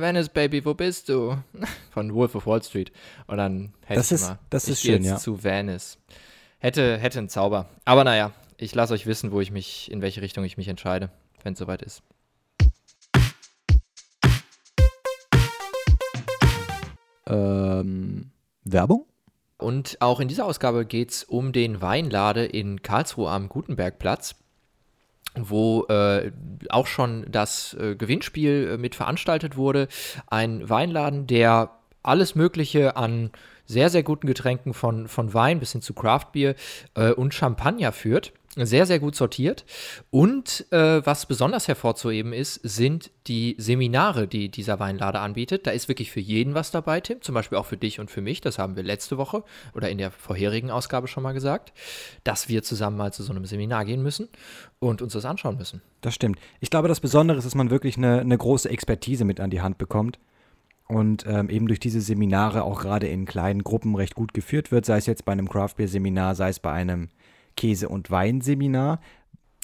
[0.00, 1.36] Venice, Baby, wo bist du?
[1.90, 2.92] Von Wolf of Wall Street.
[3.26, 5.16] Und dann hätte Das ich ist- immer, das ich ist schön, jetzt ja.
[5.18, 5.98] zu Venice.
[6.58, 7.68] Hätte, hätte einen Zauber.
[7.84, 11.10] Aber naja, ich lasse euch wissen, wo ich mich, in welche Richtung ich mich entscheide,
[11.42, 12.02] wenn es soweit ist.
[17.26, 18.30] ähm,
[18.64, 19.06] Werbung?
[19.58, 24.34] Und auch in dieser Ausgabe geht es um den Weinlade in Karlsruhe am Gutenbergplatz,
[25.42, 26.30] wo äh,
[26.68, 29.88] auch schon das äh, Gewinnspiel äh, mit veranstaltet wurde.
[30.28, 31.70] Ein Weinladen, der
[32.02, 33.30] alles Mögliche an
[33.66, 36.54] sehr, sehr guten Getränken von, von Wein bis hin zu Craftbier
[36.94, 38.32] äh, und Champagner führt.
[38.58, 39.66] Sehr, sehr gut sortiert.
[40.10, 45.66] Und äh, was besonders hervorzuheben ist, sind die Seminare, die dieser Weinlader anbietet.
[45.66, 47.20] Da ist wirklich für jeden was dabei, Tim.
[47.20, 48.40] Zum Beispiel auch für dich und für mich.
[48.40, 51.74] Das haben wir letzte Woche oder in der vorherigen Ausgabe schon mal gesagt,
[52.24, 54.28] dass wir zusammen mal zu so einem Seminar gehen müssen
[54.78, 55.82] und uns das anschauen müssen.
[56.00, 56.38] Das stimmt.
[56.60, 59.60] Ich glaube, das Besondere ist, dass man wirklich eine, eine große Expertise mit an die
[59.60, 60.18] Hand bekommt
[60.88, 64.86] und ähm, eben durch diese Seminare auch gerade in kleinen Gruppen recht gut geführt wird,
[64.86, 67.08] sei es jetzt bei einem Craft-Beer-Seminar, sei es bei einem
[67.56, 69.00] Käse- und Weinseminar.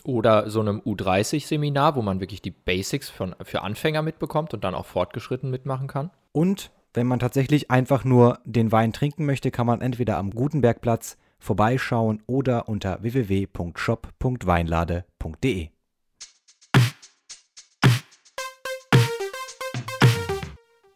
[0.04, 4.74] Oder so einem U30-Seminar, wo man wirklich die Basics von, für Anfänger mitbekommt und dann
[4.74, 6.10] auch fortgeschritten mitmachen kann.
[6.32, 11.16] Und wenn man tatsächlich einfach nur den Wein trinken möchte, kann man entweder am Gutenbergplatz
[11.38, 15.68] vorbeischauen oder unter www.shop.weinlade.de.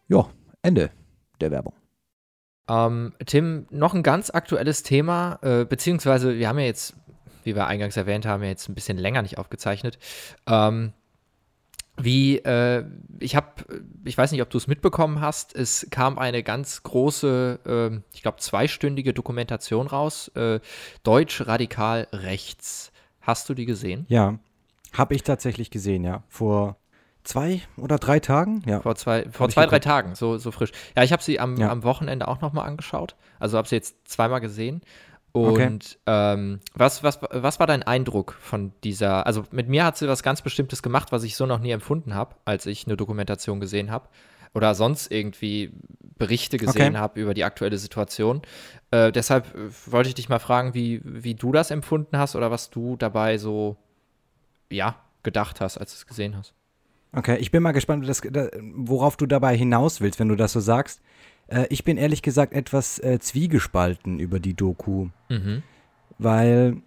[0.09, 0.25] Ja,
[0.61, 0.89] Ende
[1.41, 1.73] der Werbung.
[2.67, 6.95] Ähm, Tim, noch ein ganz aktuelles Thema, äh, beziehungsweise wir haben ja jetzt,
[7.43, 9.97] wie wir eingangs erwähnt haben, ja jetzt ein bisschen länger nicht aufgezeichnet.
[10.47, 10.93] Ähm,
[11.99, 12.85] wie, äh,
[13.19, 13.47] ich habe,
[14.05, 18.21] ich weiß nicht, ob du es mitbekommen hast, es kam eine ganz große, ähm, ich
[18.21, 20.59] glaube, zweistündige Dokumentation raus, äh,
[21.03, 22.91] Deutsch radikal rechts.
[23.21, 24.05] Hast du die gesehen?
[24.09, 24.37] Ja,
[24.93, 26.23] habe ich tatsächlich gesehen, ja.
[26.27, 26.77] Vor
[27.27, 28.63] zwei oder drei Tagen?
[28.65, 28.81] Ja.
[28.81, 29.79] Vor zwei, vor zwei drei.
[29.79, 30.71] Tagen, so, so frisch.
[30.95, 31.69] Ja, ich habe sie am, Ja.
[31.69, 33.15] am Wochenende auch nochmal angeschaut.
[33.39, 34.81] Also habe sie jetzt zweimal gesehen.
[35.33, 35.67] Okay.
[35.67, 39.27] Und ähm, was, was, was war dein Eindruck von dieser?
[39.27, 42.15] Also mit mir hat sie was ganz Bestimmtes gemacht, was ich so noch nie empfunden
[42.15, 44.07] habe, als ich eine Dokumentation gesehen habe.
[44.55, 45.71] Oder sonst irgendwie
[46.17, 46.97] Berichte gesehen Okay.
[46.97, 48.41] habe über die aktuelle Situation.
[48.89, 52.49] Äh, deshalb äh, wollte ich dich mal fragen, wie, wie du das empfunden hast oder
[52.49, 53.75] was du dabei so,
[54.71, 56.53] ja, gedacht hast, als du es gesehen hast.
[57.17, 58.21] Okay, ich bin mal gespannt, das,
[58.75, 61.01] worauf du dabei hinaus willst, wenn du das so sagst.
[61.47, 65.63] Äh, ich bin ehrlich gesagt etwas äh, zwiegespalten über die Doku, Mhm.
[66.19, 66.77] weil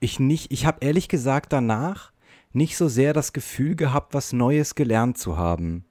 [0.00, 2.10] ich nicht, ich habe ehrlich gesagt danach
[2.52, 5.84] nicht so sehr das Gefühl gehabt, was Neues gelernt zu haben.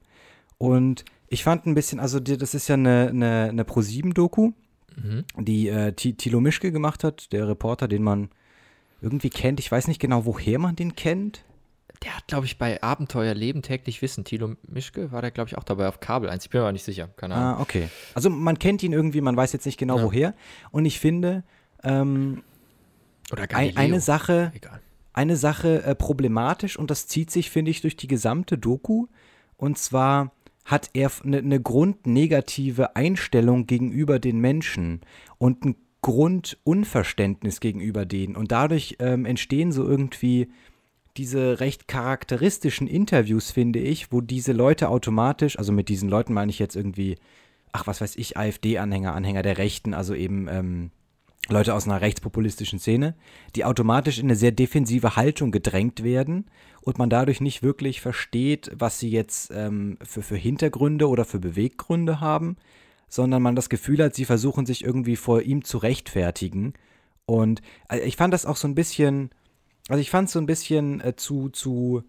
[0.57, 4.51] Und ich fand ein bisschen, also das ist ja eine, eine, eine Pro-7-Doku,
[4.95, 5.25] Mhm.
[5.39, 8.29] die äh, Thilo Mischke gemacht hat, der Reporter, den man
[9.01, 9.59] irgendwie kennt.
[9.59, 11.43] Ich weiß nicht genau, woher man den kennt.
[12.03, 15.57] Der hat, glaube ich, bei Abenteuer Leben täglich Wissen, Thilo Mischke, war der, glaube ich,
[15.57, 16.43] auch dabei auf Kabel 1.
[16.45, 17.59] Ich bin mir aber nicht sicher, keine Ahnung.
[17.59, 17.87] Ah, okay.
[18.13, 20.03] Also man kennt ihn irgendwie, man weiß jetzt nicht genau Ja.
[20.03, 20.33] woher.
[20.71, 21.43] Und ich finde,
[21.83, 22.43] ähm,
[23.31, 24.81] Oder ein, eine Sache, Egal.
[25.13, 29.07] eine Sache äh, problematisch und das zieht sich, finde ich, durch die gesamte Doku.
[29.57, 30.31] Und zwar
[30.65, 35.01] hat er eine ne grundnegative Einstellung gegenüber den Menschen
[35.37, 38.35] und ein Grundunverständnis gegenüber denen.
[38.35, 40.49] Und dadurch ähm, entstehen so irgendwie
[41.17, 46.49] diese recht charakteristischen Interviews, finde ich, wo diese Leute automatisch, also mit diesen Leuten meine
[46.49, 47.17] ich jetzt irgendwie,
[47.71, 50.91] ach, was weiß ich, AfD-Anhänger, Anhänger der Rechten, also eben ähm,
[51.49, 53.15] Leute aus einer rechtspopulistischen Szene,
[53.55, 56.45] die automatisch in eine sehr defensive Haltung gedrängt werden
[56.81, 61.39] und man dadurch nicht wirklich versteht, was sie jetzt ähm, für, für Hintergründe oder für
[61.39, 62.55] Beweggründe haben,
[63.09, 66.73] sondern man das Gefühl hat, sie versuchen sich irgendwie vor ihm zu rechtfertigen.
[67.25, 69.29] Und äh, ich fand das auch so ein bisschen,
[69.89, 72.03] also ich fand es so ein bisschen äh, zu, zu,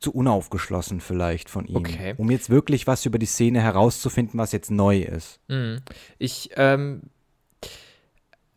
[0.00, 2.14] zu unaufgeschlossen vielleicht von ihm, Okay.
[2.16, 5.40] um jetzt wirklich was über die Szene herauszufinden, was jetzt neu ist.
[5.48, 5.80] Mhm.
[6.18, 7.02] Ich, ähm,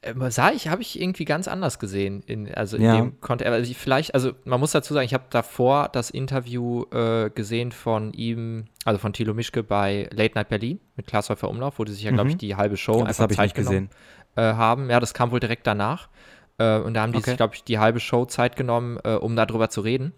[0.01, 2.21] äh, sah ich, habe ich irgendwie ganz anders gesehen.
[2.27, 2.95] In, also in Ja.
[2.97, 3.51] dem Kontext.
[3.51, 7.71] Also ich vielleicht, also man muss dazu sagen, ich habe davor das Interview äh, gesehen
[7.71, 11.93] von ihm, also von Thilo Mischke bei Late Night Berlin mit Klaas Umlauf, wo die
[11.93, 12.39] sich ja, glaube ich, Mhm.
[12.39, 13.89] die halbe Show Ja, das einfach habe ich Zeit nicht gesehen.
[14.35, 14.89] genommen äh, haben.
[14.89, 16.09] Ja, das kam wohl direkt danach.
[16.57, 17.31] Äh, und da haben die Okay.
[17.31, 20.13] sich, glaube ich, die halbe Show Zeit genommen, äh, um darüber zu reden.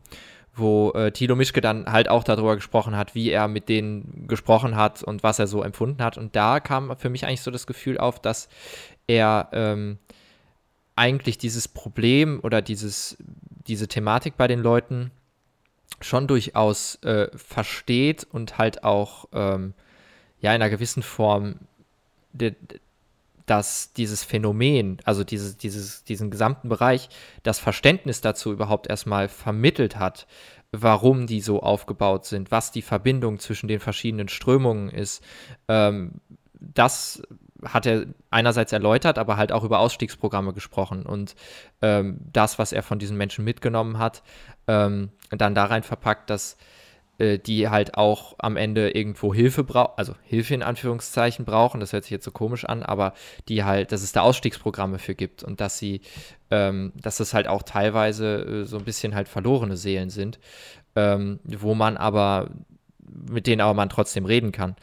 [0.55, 4.75] Wo äh, Thilo Mischke dann halt auch darüber gesprochen hat, wie er mit denen gesprochen
[4.75, 6.17] hat und was er so empfunden hat.
[6.17, 8.49] Und da kam für mich eigentlich so das Gefühl auf, dass
[9.05, 9.99] er ähm,
[10.95, 13.17] eigentlich dieses Problem oder dieses,
[13.67, 15.11] diese Thematik bei den Leuten
[16.01, 19.75] schon durchaus äh, versteht und halt auch ähm,
[20.41, 21.55] ja in einer gewissen Form
[22.33, 22.79] de, de-
[23.47, 27.09] dass dieses Phänomen, also dieses, dieses, diesen gesamten Bereich,
[27.43, 30.27] das Verständnis dazu überhaupt erstmal vermittelt hat,
[30.71, 35.23] warum die so aufgebaut sind, was die Verbindung zwischen den verschiedenen Strömungen ist.
[35.69, 36.21] Ähm,
[36.53, 37.23] das
[37.63, 41.35] hat er einerseits erläutert, aber halt auch über Ausstiegsprogramme gesprochen und
[41.81, 44.23] ähm, das, was er von diesen Menschen mitgenommen hat,
[44.67, 46.57] ähm, dann da rein verpackt, dass
[47.17, 51.93] äh, die halt auch am Ende irgendwo Hilfe brauchen, also Hilfe in Anführungszeichen brauchen, das
[51.93, 53.13] hört sich jetzt so komisch an, aber
[53.47, 56.01] die halt, dass es da Ausstiegsprogramme für gibt und dass sie,
[56.51, 60.39] ähm, dass es halt auch teilweise äh, so ein bisschen halt verlorene Seelen sind,
[60.95, 62.49] ähm, wo man aber,
[62.99, 64.75] mit denen aber man trotzdem reden kann.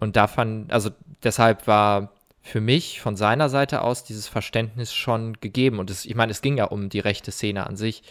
[0.00, 0.90] Und da fand, also
[1.22, 5.78] deshalb war für mich von seiner Seite aus dieses Verständnis schon gegeben.
[5.78, 8.02] Und es, ich meine, es ging ja um die rechte Szene an sich.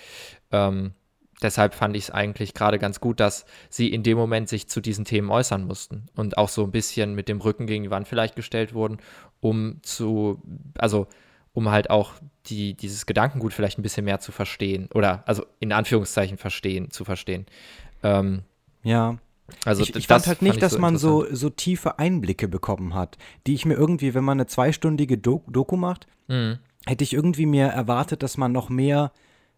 [0.52, 0.94] Ähm,
[1.42, 4.82] deshalb fand ich es eigentlich gerade ganz gut, dass sie in dem Moment sich zu
[4.82, 8.08] diesen Themen äußern mussten und auch so ein bisschen mit dem Rücken gegen die Wand
[8.08, 8.98] vielleicht gestellt wurden,
[9.40, 10.42] um zu,
[10.78, 11.08] also
[11.54, 12.14] um halt auch
[12.46, 17.04] die, dieses Gedankengut vielleicht ein bisschen mehr zu verstehen oder also in Anführungszeichen verstehen, zu
[17.04, 17.46] verstehen.
[18.04, 18.44] Ähm,
[18.84, 19.18] Ja.
[19.66, 21.30] also ich, ich fand halt fand nicht, ich dass man interessant.
[21.30, 25.44] so, so tiefe Einblicke bekommen hat, die ich mir irgendwie, wenn man eine zweistündige Do
[25.48, 26.60] Doku macht, Mhm.
[26.86, 29.12] hätte ich irgendwie mir erwartet, dass man noch mehr,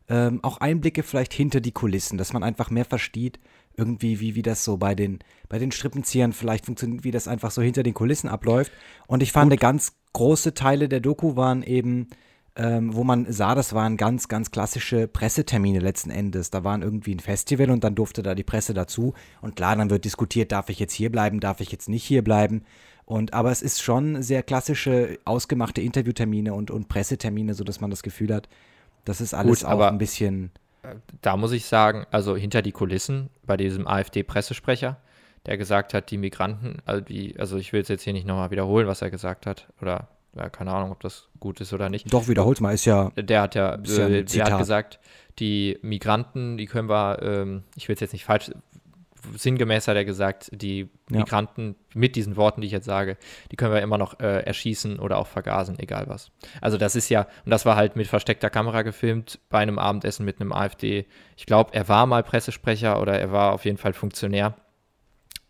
[0.09, 3.39] ähm, auch Einblicke vielleicht hinter die Kulissen, dass man einfach mehr versteht,
[3.75, 7.51] irgendwie, wie, wie das so bei den, bei den Strippenziehern vielleicht funktioniert, wie das einfach
[7.51, 8.71] so hinter den Kulissen abläuft.
[9.07, 12.07] Und ich fand, ganz große Teile der Doku waren eben,
[12.55, 16.51] ähm, wo man sah, das waren ganz, ganz klassische Pressetermine letzten Endes.
[16.51, 19.13] Da waren irgendwie ein Festival und dann durfte da die Presse dazu.
[19.41, 22.23] Und klar, dann wird diskutiert, darf ich jetzt hier bleiben, darf ich jetzt nicht hier
[22.23, 22.63] bleiben.
[23.05, 28.03] Und aber es ist schon sehr klassische, ausgemachte Interviewtermine und, und Pressetermine, sodass man das
[28.03, 28.47] Gefühl hat,
[29.05, 30.51] das ist alles Gut, auch aber- ein bisschen.
[31.21, 34.97] da muss ich sagen, also hinter die Kulissen bei diesem AfD-Pressesprecher,
[35.45, 38.51] der gesagt hat, die Migranten, also, die, also ich will es jetzt hier nicht nochmal
[38.51, 42.11] wiederholen, was er gesagt hat, oder ja, keine Ahnung, ob das gut ist oder nicht.
[42.11, 43.11] Doch, wiederholt mal, ist ja.
[43.15, 44.99] Der hat ja, äh, der hat gesagt,
[45.39, 48.51] die Migranten, die können wir, ähm, ich will es jetzt nicht falsch,
[49.35, 51.19] sinngemäß hat er gesagt, die Ja.
[51.19, 53.17] Migranten mit diesen Worten, die ich jetzt sage,
[53.51, 56.31] die können wir immer noch äh, erschießen oder auch vergasen, egal was.
[56.61, 60.25] Also das ist ja, und das war halt mit versteckter Kamera gefilmt bei einem Abendessen
[60.25, 61.05] mit einem AfD.
[61.37, 64.55] Ich glaube, er war mal Pressesprecher oder er war auf jeden Fall Funktionär.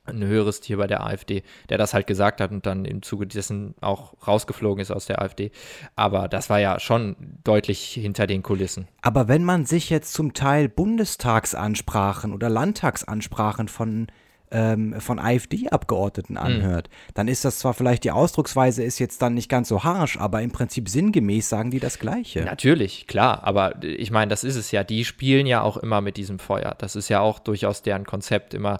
[0.05, 3.25] Ein höheres Tier bei der AfD, der das halt gesagt hat und dann im Zuge
[3.25, 5.51] dessen auch rausgeflogen ist aus der AfD.
[5.95, 8.87] Aber das war ja schon deutlich hinter den Kulissen.
[9.01, 14.07] Aber wenn man sich jetzt zum Teil Bundestagsansprachen oder Landtagsansprachen von
[14.53, 17.11] ähm, von AfD-Abgeordneten anhört, mhm.
[17.15, 20.41] dann ist das zwar vielleicht die Ausdrucksweise ist jetzt dann nicht ganz so harsch, aber
[20.43, 22.43] im Prinzip sinngemäß sagen die das Gleiche.
[22.43, 24.83] Natürlich, klar, aber ich meine, das ist es ja.
[24.83, 26.75] Die spielen ja auch immer mit diesem Feuer.
[26.77, 28.79] Das ist ja auch durchaus deren Konzept, immer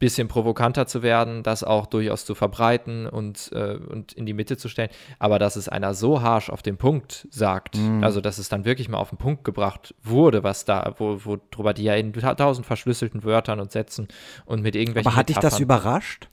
[0.00, 4.56] bisschen provokanter zu werden, das auch durchaus zu verbreiten und, äh, und in die Mitte
[4.56, 4.88] zu stellen.
[5.18, 8.02] Aber dass es einer so harsh auf den Punkt sagt, mm.
[8.02, 11.38] also dass es dann wirklich mal auf den Punkt gebracht wurde, was da, wo, wo
[11.50, 14.08] drüber die ja in tausend verschlüsselten Wörtern und Sätzen
[14.46, 15.06] und mit irgendwelchen.
[15.06, 16.28] Aber hat dich das überrascht?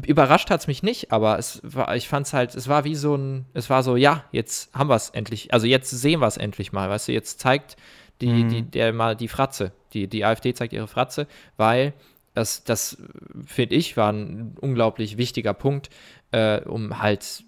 [0.00, 2.94] Überrascht hat es mich nicht, aber es war, ich fand es halt, es war wie
[2.94, 6.28] so ein, es war so, ja, jetzt haben wir es endlich, also jetzt sehen wir
[6.28, 7.76] es endlich mal, weißt du, jetzt zeigt
[8.20, 8.48] die, mm.
[8.48, 9.72] die, der mal die Fratze.
[9.92, 11.94] Die, die AfD zeigt ihre Fratze, weil
[12.38, 12.96] das, das
[13.44, 15.90] finde ich, war ein unglaublich wichtiger Punkt,
[16.30, 17.44] äh, um halt,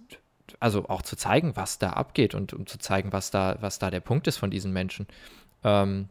[0.59, 3.91] also auch zu zeigen, was da abgeht und um zu zeigen, was da, was da
[3.91, 5.07] der Punkt ist von diesen Menschen.
[5.63, 6.09] Ähm,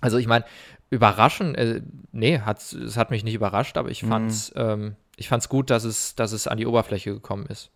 [0.00, 0.44] also ich meine,
[0.90, 1.80] überraschen, äh,
[2.12, 4.60] nee, es hat mich nicht überrascht, aber ich fand es mhm.
[4.60, 7.70] ähm, ich fand's gut, dass es, dass es an die Oberfläche gekommen ist.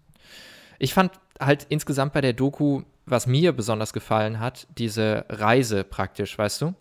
[0.78, 6.36] Ich fand halt insgesamt bei der Doku, was mir besonders gefallen hat, diese Reise praktisch,
[6.38, 6.74] weißt du?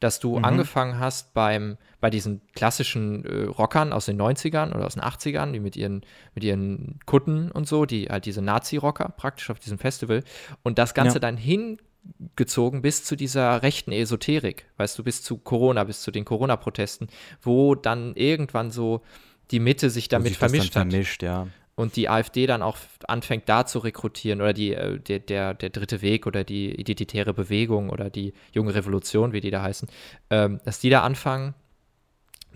[0.00, 0.44] Dass du mhm.
[0.44, 5.52] angefangen hast beim, bei diesen klassischen äh, Rockern aus den 90ern oder aus den 80ern,
[5.52, 6.02] die mit ihren,
[6.34, 10.24] mit ihren Kutten und so, die halt diese Nazi-Rocker praktisch auf diesem Festival
[10.62, 11.20] und das Ganze ja.
[11.20, 16.24] dann hingezogen bis zu dieser rechten Esoterik, weißt du, bis zu Corona, bis zu den
[16.24, 17.08] Corona-Protesten,
[17.40, 19.02] wo dann irgendwann so
[19.50, 20.90] die Mitte sich damit vermischt hat.
[20.90, 22.76] Vermischt, ja und die AfD dann auch
[23.08, 27.32] anfängt, da zu rekrutieren oder die, äh, der, der, der dritte Weg oder die identitäre
[27.34, 29.88] Bewegung oder die junge Revolution, wie die da heißen,
[30.30, 31.54] ähm, dass die da anfangen,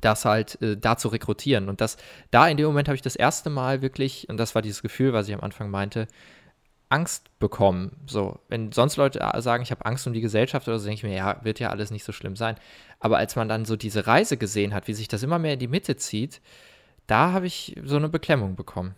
[0.00, 1.68] das halt äh, da zu rekrutieren.
[1.68, 1.96] Und das,
[2.30, 5.12] da in dem Moment habe ich das erste Mal wirklich, und das war dieses Gefühl,
[5.12, 6.06] was ich am Anfang meinte,
[6.88, 7.96] Angst bekommen.
[8.06, 10.98] So, wenn sonst Leute äh, sagen, ich habe Angst um die Gesellschaft oder so, denke
[10.98, 12.56] ich mir, ja, wird ja alles nicht so schlimm sein.
[13.00, 15.58] Aber als man dann so diese Reise gesehen hat, wie sich das immer mehr in
[15.58, 16.40] die Mitte zieht,
[17.06, 18.94] da habe ich so eine Beklemmung bekommen.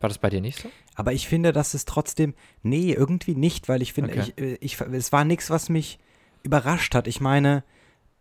[0.00, 0.70] War das bei dir nicht so?
[0.94, 4.32] Aber ich finde, dass es trotzdem, nee, irgendwie nicht, weil ich finde, okay.
[4.36, 5.98] ich, äh, ich, es war nichts, was mich
[6.42, 7.06] überrascht hat.
[7.06, 7.64] Ich meine,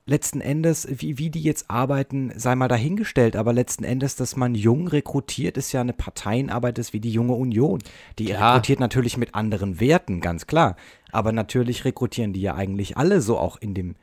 [0.05, 4.53] letzten Endes, wie, wie die jetzt arbeiten, sei mal dahingestellt, aber letzten Endes, dass man
[4.53, 7.81] jung rekrutiert, ist ja eine Parteienarbeit, ist wie die junge Union.
[8.19, 8.51] Die ja.
[8.51, 10.75] rekrutiert natürlich mit anderen Werten, ganz klar.
[11.11, 13.95] Aber natürlich rekrutieren die ja eigentlich alle so auch in dem,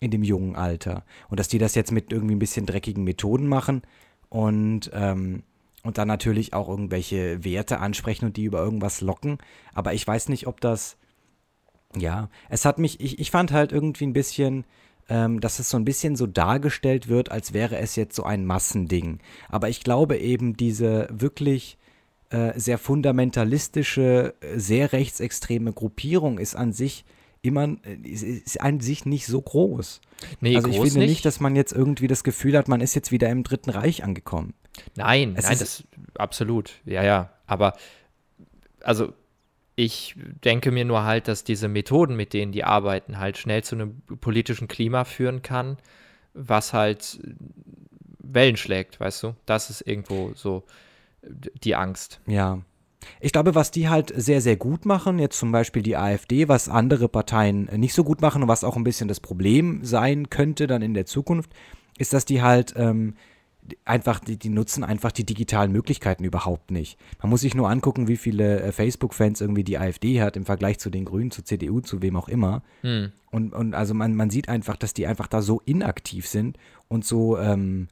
[0.00, 1.04] in dem jungen Alter.
[1.28, 3.82] Und dass die das jetzt mit irgendwie ein bisschen dreckigen Methoden machen
[4.28, 5.42] und ähm,
[5.82, 9.38] und dann natürlich auch irgendwelche Werte ansprechen und die über irgendwas locken.
[9.72, 10.96] Aber ich weiß nicht, ob das,
[11.96, 14.64] ja, es hat mich, ich, ich fand halt irgendwie ein bisschen,
[15.08, 18.44] ähm, dass es so ein bisschen so dargestellt wird, als wäre es jetzt so ein
[18.44, 19.20] Massending.
[19.48, 21.78] Aber ich glaube eben, diese wirklich
[22.30, 27.04] äh, sehr fundamentalistische, sehr rechtsextreme Gruppierung ist an sich
[27.42, 30.00] immer, äh, ist an sich nicht so groß.
[30.40, 31.10] Nee, also ich finde nicht.
[31.10, 34.04] nicht, dass man jetzt irgendwie das Gefühl hat, man ist jetzt wieder im Dritten Reich
[34.04, 34.54] angekommen.
[34.96, 35.84] Nein, es nein, das
[36.16, 36.80] absolut.
[36.84, 37.30] Ja, ja.
[37.46, 37.76] Aber
[38.82, 39.12] also
[39.76, 43.76] ich denke mir nur halt, dass diese Methoden, mit denen die arbeiten, halt schnell zu
[43.76, 45.78] einem politischen Klima führen kann,
[46.34, 47.20] was halt
[48.18, 49.36] Wellen schlägt, weißt du?
[49.46, 50.64] Das ist irgendwo so
[51.22, 52.20] die Angst.
[52.26, 52.60] Ja.
[53.20, 56.68] Ich glaube, was die halt sehr, sehr gut machen, jetzt zum Beispiel die AfD, was
[56.68, 60.66] andere Parteien nicht so gut machen und was auch ein bisschen das Problem sein könnte
[60.66, 61.50] dann in der Zukunft,
[61.98, 63.14] ist, dass die halt ähm,
[63.84, 66.98] einfach, die, die nutzen einfach die digitalen Möglichkeiten überhaupt nicht.
[67.20, 70.78] Man muss sich nur angucken, wie viele äh, Facebook-Fans irgendwie die AfD hat im Vergleich
[70.78, 72.62] zu den Grünen, zur CDU, zu wem auch immer.
[72.82, 73.12] Hm.
[73.30, 76.56] Und, und also man, man sieht einfach, dass die einfach da so inaktiv sind
[76.88, 77.88] und so, ähm,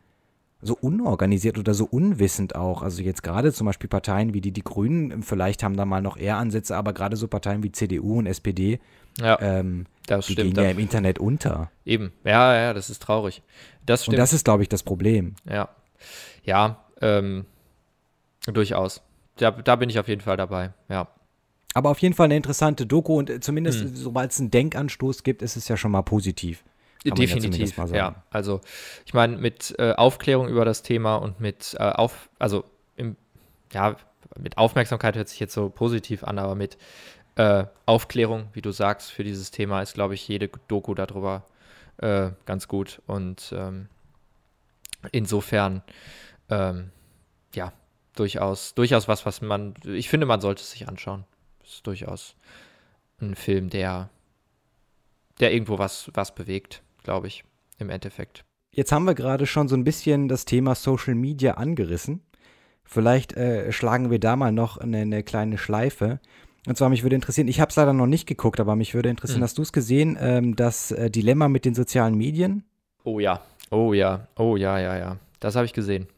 [0.63, 2.83] so unorganisiert oder so unwissend auch.
[2.83, 6.17] Also jetzt gerade zum Beispiel Parteien wie die, die Grünen, vielleicht haben da mal noch
[6.17, 8.81] eher Ansätze, aber gerade so Parteien wie CDU und SPD,
[9.21, 10.55] ja, ähm, das die stimmt.
[10.55, 11.71] gehen ja im Internet unter.
[11.85, 13.43] Eben, ja, ja, das ist traurig.
[13.85, 14.15] Das stimmt.
[14.15, 15.35] Und das ist, glaube ich, das Problem.
[15.49, 15.69] Ja,
[16.45, 17.45] ja, ähm,
[18.47, 19.03] durchaus.
[19.37, 21.09] Da, da bin ich auf jeden Fall dabei, ja.
[21.75, 23.95] Aber auf jeden Fall eine interessante Doku und äh, zumindest, hm.
[23.95, 26.65] sobald es einen Denkanstoß gibt, ist es ja schon mal positiv.
[27.05, 28.61] Definitiv, ja, ja, Also
[29.05, 32.64] ich meine, mit äh, Aufklärung über das Thema und mit äh, auf, also
[32.97, 33.16] im,
[33.72, 33.97] ja,
[34.38, 36.76] mit Aufmerksamkeit hört sich jetzt so positiv an, aber mit
[37.36, 41.44] äh, Aufklärung, wie du sagst, für dieses Thema ist, glaube ich, jede Doku darüber
[41.99, 43.03] äh, ganz gut.
[43.07, 43.88] Und ähm,
[45.12, 45.82] insofern,
[46.51, 46.90] ähm,
[47.55, 47.72] ja,
[48.14, 51.24] durchaus, durchaus was, was man, ich finde, man sollte es sich anschauen.
[51.61, 52.34] Das ist durchaus
[53.20, 54.11] ein Film, der,
[55.40, 57.45] der irgendwo was, was bewegt, glaube ich,
[57.79, 58.45] im Endeffekt.
[58.73, 62.21] Jetzt haben wir gerade schon so ein bisschen das Thema Social Media angerissen.
[62.85, 66.21] Vielleicht äh, schlagen wir da mal noch eine, eine, kleine Schleife.
[66.67, 69.09] Und zwar, mich würde interessieren, ich habe es leider noch nicht geguckt, aber mich würde
[69.09, 69.45] interessieren, mhm.
[69.45, 72.65] hast du es gesehen, ähm, das äh, Dilemma mit den sozialen Medien?
[73.05, 73.41] Oh ja,
[73.71, 75.17] oh ja, oh ja, ja, ja.
[75.39, 76.09] Das habe ich gesehen.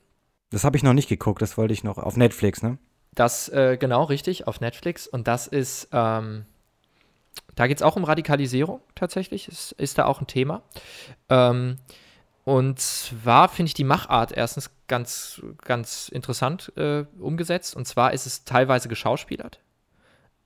[0.51, 2.78] Das habe ich noch nicht geguckt, das wollte ich noch auf Netflix, ne?
[3.14, 5.07] Das, äh, genau, richtig, auf Netflix.
[5.07, 6.47] Und das ist, ähm,
[7.55, 10.62] da geht es auch um Radikalisierung tatsächlich, ist, ist da auch ein Thema.
[11.28, 11.78] Ähm,
[12.45, 17.76] und zwar finde ich die Machart erstens ganz, ganz interessant äh, umgesetzt.
[17.76, 19.61] Und zwar ist es teilweise geschauspielert.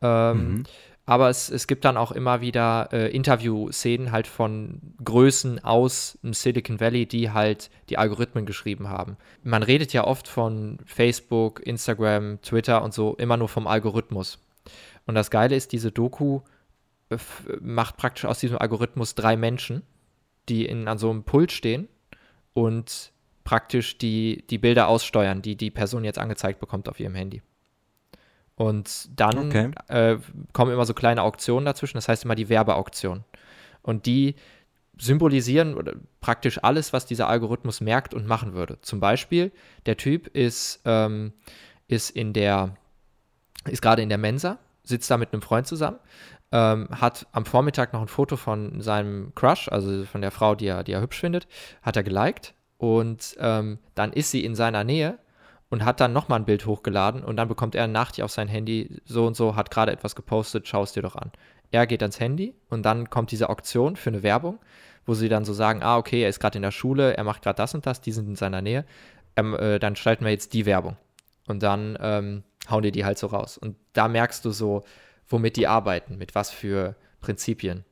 [0.01, 0.62] Ähm, mhm.
[1.05, 6.32] Aber es, es gibt dann auch immer wieder äh, Interview-Szenen halt von Größen aus dem
[6.32, 9.16] Silicon Valley, die halt die Algorithmen geschrieben haben.
[9.43, 14.38] Man redet ja oft von Facebook, Instagram, Twitter und so immer nur vom Algorithmus.
[15.07, 16.40] Und das Geile ist, diese Doku
[17.60, 19.82] macht praktisch aus diesem Algorithmus drei Menschen,
[20.48, 21.88] die in, an so einem Pult stehen
[22.54, 23.12] und
[23.44, 27.42] praktisch die, die Bilder aussteuern, die die Person jetzt angezeigt bekommt auf ihrem Handy.
[28.54, 29.70] Und dann okay.
[29.88, 30.18] äh,
[30.52, 33.24] kommen immer so kleine Auktionen dazwischen, das heißt immer die Werbeauktion.
[33.82, 34.36] Und die
[34.98, 35.76] symbolisieren
[36.20, 38.80] praktisch alles, was dieser Algorithmus merkt und machen würde.
[38.82, 39.50] Zum Beispiel,
[39.86, 41.32] der Typ ist, ähm,
[41.88, 42.76] ist in der,
[43.64, 45.98] ist gerade in der Mensa, sitzt da mit einem Freund zusammen,
[46.53, 50.66] ähm, hat am Vormittag noch ein Foto von seinem Crush, also von der Frau, die
[50.66, 51.48] er, die er hübsch findet,
[51.82, 55.18] hat er geliked und ähm, dann ist sie in seiner Nähe
[55.70, 59.00] und hat dann nochmal ein Bild hochgeladen und dann bekommt er eine auf sein Handy,
[59.05, 61.32] so und so, hat gerade etwas gepostet, schau es dir doch an.
[61.70, 64.59] Er geht ans Handy und dann kommt diese Auktion für eine Werbung,
[65.07, 67.42] wo sie dann so sagen, ah, okay, er ist gerade in der Schule, er macht
[67.42, 68.84] gerade das und das, die sind in seiner Nähe,
[69.36, 70.98] ähm, äh, dann schalten wir jetzt die Werbung.
[71.48, 73.57] Und dann ähm, hauen die die halt so raus.
[73.57, 74.84] Und da merkst du so,
[75.28, 77.84] womit die arbeiten, mit was für Prinzipien.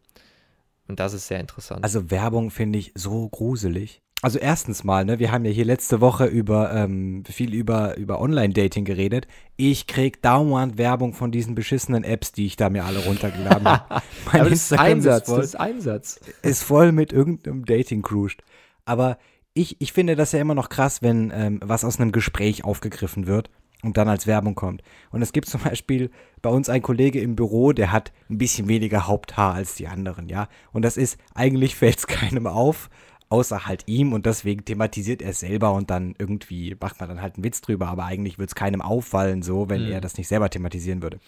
[0.89, 1.85] Und das ist sehr interessant.
[1.85, 4.03] Also Werbung finde ich so gruselig.
[4.23, 8.21] Also erstens mal, ne, wir haben ja hier letzte Woche über ähm, viel über, über
[8.21, 9.27] Online-Dating geredet.
[9.57, 13.85] Ich krieg dauernd Werbung von diesen beschissenen Apps, die ich da mir alle runtergeladen habe.
[14.27, 16.21] mein Aber das ist Einsatz, ist voll, das ist Einsatz.
[16.43, 18.43] Ist voll mit irgendeinem Dating crushed.
[18.85, 19.17] Aber
[19.55, 23.27] ich, ich finde das ja immer noch krass, wenn ähm, was aus einem Gespräch aufgegriffen
[23.27, 23.49] wird
[23.83, 24.83] und dann als Werbung kommt.
[25.11, 26.11] Und es gibt zum Beispiel
[26.43, 30.29] bei uns einen Kollege im Büro, der hat ein bisschen weniger Haupthaar als die anderen,
[30.29, 30.49] ja.
[30.73, 32.91] Und das ist, eigentlich fällt es keinem auf,
[33.29, 37.23] außer halt ihm und deswegen thematisiert er es selber und dann irgendwie macht man dann
[37.23, 39.93] halt einen Witz drüber, aber eigentlich würde es keinem auffallen, so, wenn mhm.
[39.93, 41.21] er das nicht selber thematisieren würde.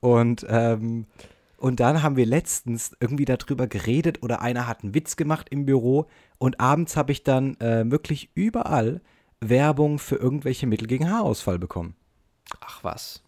[0.00, 1.06] Und, ähm,
[1.56, 5.66] und dann haben wir letztens irgendwie darüber geredet oder einer hat einen Witz gemacht im
[5.66, 6.06] Büro
[6.38, 9.00] und abends habe ich dann äh, wirklich überall
[9.48, 11.94] Werbung für irgendwelche Mittel gegen Haarausfall bekommen.
[12.60, 13.22] Ach was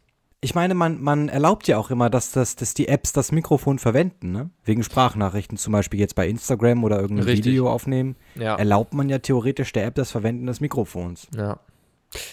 [0.45, 3.79] ich meine, man, man erlaubt ja auch immer, dass, das, dass die Apps das Mikrofon
[3.79, 4.51] verwenden, ne?
[4.63, 7.47] Wegen Sprachnachrichten, zum Beispiel jetzt bei Instagram oder irgendein Richtig.
[7.47, 8.15] Video aufnehmen.
[8.35, 8.55] Ja.
[8.55, 11.29] Erlaubt man ja theoretisch der App das Verwenden des Mikrofons.
[11.35, 11.61] Ja.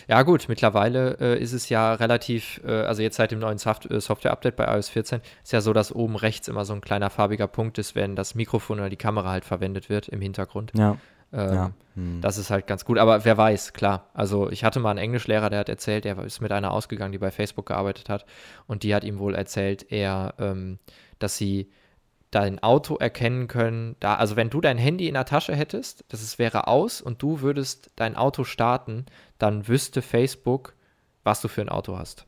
[0.09, 3.89] Ja, gut, mittlerweile äh, ist es ja relativ, äh, also jetzt seit dem neuen Soft
[3.89, 7.09] äh, Software-Update bei iOS 14, ist ja so, dass oben rechts immer so ein kleiner
[7.09, 10.71] farbiger Punkt ist, wenn das Mikrofon oder die Kamera halt verwendet wird im Hintergrund.
[10.77, 10.97] Ja.
[11.33, 11.71] Ähm, ja.
[11.95, 12.21] Hm.
[12.21, 12.97] Das ist halt ganz gut.
[12.97, 14.09] Aber wer weiß, klar.
[14.13, 17.17] Also ich hatte mal einen Englischlehrer, der hat erzählt, er ist mit einer ausgegangen, die
[17.17, 18.25] bei Facebook gearbeitet hat.
[18.67, 20.79] Und die hat ihm wohl erzählt, er, ähm,
[21.19, 21.71] dass sie
[22.31, 23.95] dein Auto erkennen können.
[23.99, 27.21] Da, also wenn du dein Handy in der Tasche hättest, das ist, wäre aus und
[27.21, 29.05] du würdest dein Auto starten,
[29.37, 30.73] dann wüsste Facebook,
[31.23, 32.25] was du für ein Auto hast.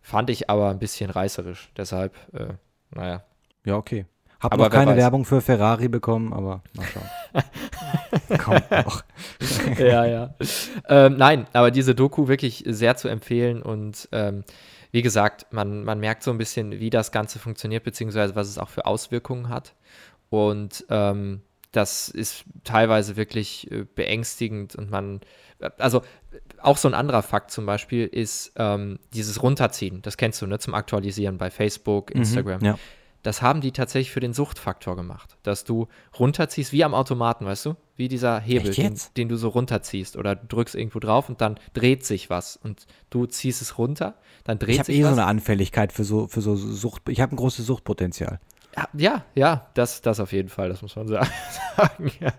[0.00, 1.70] Fand ich aber ein bisschen reißerisch.
[1.76, 2.54] Deshalb, äh,
[2.90, 3.24] naja.
[3.64, 4.06] Ja, okay.
[4.40, 4.98] Hab aber noch keine weiß.
[4.98, 8.38] Werbung für Ferrari bekommen, aber mal schauen.
[8.38, 9.02] Kommt noch.
[9.78, 10.34] ja, ja.
[10.88, 14.44] Ähm, nein, aber diese Doku wirklich sehr zu empfehlen und ähm,
[14.90, 18.58] wie gesagt, man, man merkt so ein bisschen, wie das Ganze funktioniert, beziehungsweise was es
[18.58, 19.74] auch für Auswirkungen hat.
[20.28, 25.20] Und ähm, das ist teilweise wirklich äh, beängstigend und man,
[25.78, 26.02] also
[26.60, 30.02] auch so ein anderer Fakt zum Beispiel ist ähm, dieses Runterziehen.
[30.02, 32.60] Das kennst du, ne, zum Aktualisieren bei Facebook, mhm, Instagram.
[32.60, 32.78] Mhm, ja
[33.26, 35.36] das haben die tatsächlich für den Suchtfaktor gemacht.
[35.42, 37.74] Dass du runterziehst, wie am Automaten, weißt du?
[37.96, 40.16] Wie dieser Hebel, den, den, du so runterziehst.
[40.16, 42.56] Oder du drückst irgendwo drauf und dann dreht sich was.
[42.56, 44.14] Und du ziehst es runter,
[44.44, 44.98] dann dreht ich sich eh was.
[44.98, 47.08] Ich habe eh so eine Anfälligkeit für so, für so Sucht.
[47.08, 48.38] Ich habe ein großes Suchtpotenzial.
[48.96, 52.12] Ja, ja, das, das auf jeden Fall, das muss man sagen.
[52.20, 52.32] ja.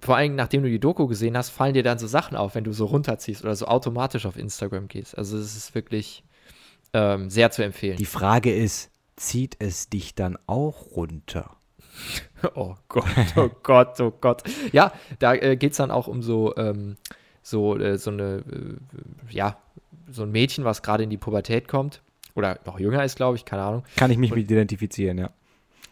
[0.00, 2.64] Vor allem, nachdem du die Doku gesehen hast, fallen dir dann so Sachen auf, wenn
[2.64, 5.18] du so runterziehst oder so automatisch auf Instagram gehst.
[5.18, 6.24] Also es ist wirklich
[6.94, 7.96] ähm, sehr zu empfehlen.
[7.96, 11.54] Die Frage ist, zieht es dich dann auch runter?
[12.54, 13.04] Oh Gott,
[13.36, 14.44] oh Gott, oh Gott.
[14.72, 16.96] Ja, da äh, geht es dann auch um so, ähm,
[17.42, 18.76] so, äh, so eine, äh,
[19.34, 19.56] ja,
[20.08, 22.00] so ein Mädchen, was gerade in die Pubertät kommt.
[22.36, 23.82] Oder noch jünger ist, glaube ich, keine Ahnung.
[23.96, 25.30] Kann ich mich und, mit identifizieren, ja.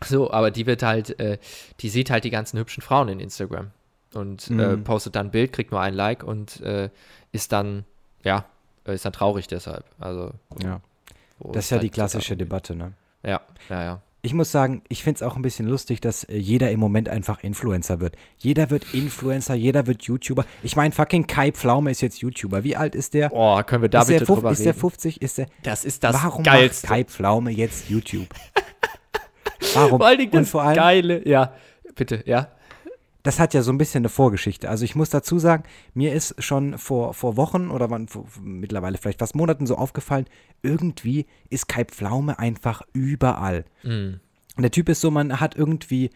[0.04, 1.38] So, aber die wird halt, äh,
[1.80, 3.72] die sieht halt die ganzen hübschen Frauen in Instagram
[4.14, 4.84] und äh, Mhm.
[4.84, 6.90] postet dann ein Bild, kriegt nur ein Like und äh,
[7.32, 7.84] ist dann,
[8.22, 8.44] ja,
[8.86, 9.84] äh, ist dann traurig deshalb.
[9.98, 10.30] Also,
[10.62, 10.80] Ja.
[11.40, 12.92] Das ist ja halt die klassische Debatte, ne?
[13.26, 14.02] Ja, ja, ja.
[14.22, 17.08] Ich muss sagen, ich finde es auch ein bisschen lustig, dass äh, jeder im Moment
[17.08, 18.16] einfach Influencer wird.
[18.38, 20.44] Jeder wird Influencer, jeder wird YouTuber.
[20.64, 22.64] Ich meine, fucking Kai Pflaume ist jetzt YouTuber.
[22.64, 23.32] Wie alt ist der?
[23.32, 24.80] Oh, können wir da ist, der bitte fuf- drüber ist der reden?
[24.80, 25.22] 50?
[25.22, 26.86] Ist der, das ist das warum Geilste.
[26.88, 28.26] macht Kai Pflaume jetzt YouTube?
[29.74, 29.98] warum?
[30.00, 31.52] Vor allen Dingen Und das vor allem, Geile, ja,
[31.94, 32.48] bitte, ja.
[33.26, 34.68] Das hat ja so ein bisschen eine Vorgeschichte.
[34.68, 35.64] Also ich muss dazu sagen,
[35.94, 40.26] mir ist schon vor, vor Wochen oder wann, vor, mittlerweile vielleicht fast Monaten so aufgefallen,
[40.62, 43.64] irgendwie ist Kai Pflaume einfach überall.
[43.82, 44.20] Mhm.
[44.56, 46.10] Und der Typ ist so, man hat irgendwie,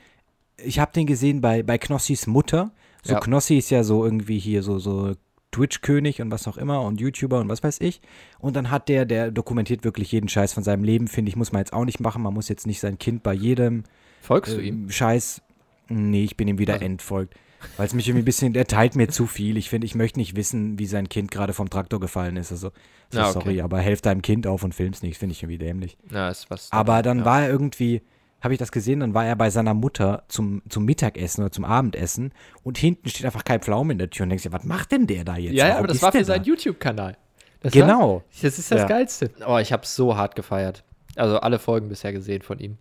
[0.57, 2.73] ich habe den gesehen bei, bei Knossis Mutter.
[3.03, 3.21] So Ja.
[3.21, 5.15] Knossi ist ja so irgendwie hier so, so
[5.53, 8.01] Twitch-König und was auch immer und YouTuber und was weiß ich.
[8.39, 11.53] Und dann hat der, der dokumentiert wirklich jeden Scheiß von seinem Leben, finde ich, muss
[11.53, 12.23] man jetzt auch nicht machen.
[12.23, 13.85] Man muss jetzt nicht sein Kind bei jedem
[14.23, 14.85] Folgst du ihm?
[14.85, 15.43] ähm, Scheiß.
[15.91, 16.84] Nee, ich bin ihm wieder Also.
[16.86, 17.34] entfolgt.
[17.76, 19.59] Weil es mich irgendwie ein bisschen, der teilt mir zu viel.
[19.59, 22.51] Ich finde, ich möchte nicht wissen, wie sein Kind gerade vom Traktor gefallen ist.
[22.53, 22.70] Also,
[23.11, 23.32] so, Ja, okay.
[23.34, 25.18] sorry, aber helft deinem Kind auf und film's nicht.
[25.18, 25.99] Finde ich irgendwie dämlich.
[26.11, 26.72] Ja, ist was.
[26.72, 27.24] Aber dann ja.
[27.26, 28.01] war er irgendwie,
[28.41, 31.66] habe ich das gesehen, dann war er bei seiner Mutter zum, zum Mittagessen oder zum
[31.66, 32.32] Abendessen
[32.62, 35.07] und hinten steht einfach kein Pflaume in der Tür und denkst dir, was macht denn
[35.07, 35.53] der da jetzt?
[35.53, 36.45] Ja, ja, aber das war für seinen?
[36.45, 37.18] YouTube-Kanal.
[37.61, 38.22] Das War, Genau.
[38.41, 38.86] das ist das Ja.
[38.86, 39.30] Geilste.
[39.47, 40.82] Oh, ich habe so hart gefeiert.
[41.16, 42.78] Also alle Folgen bisher gesehen von ihm.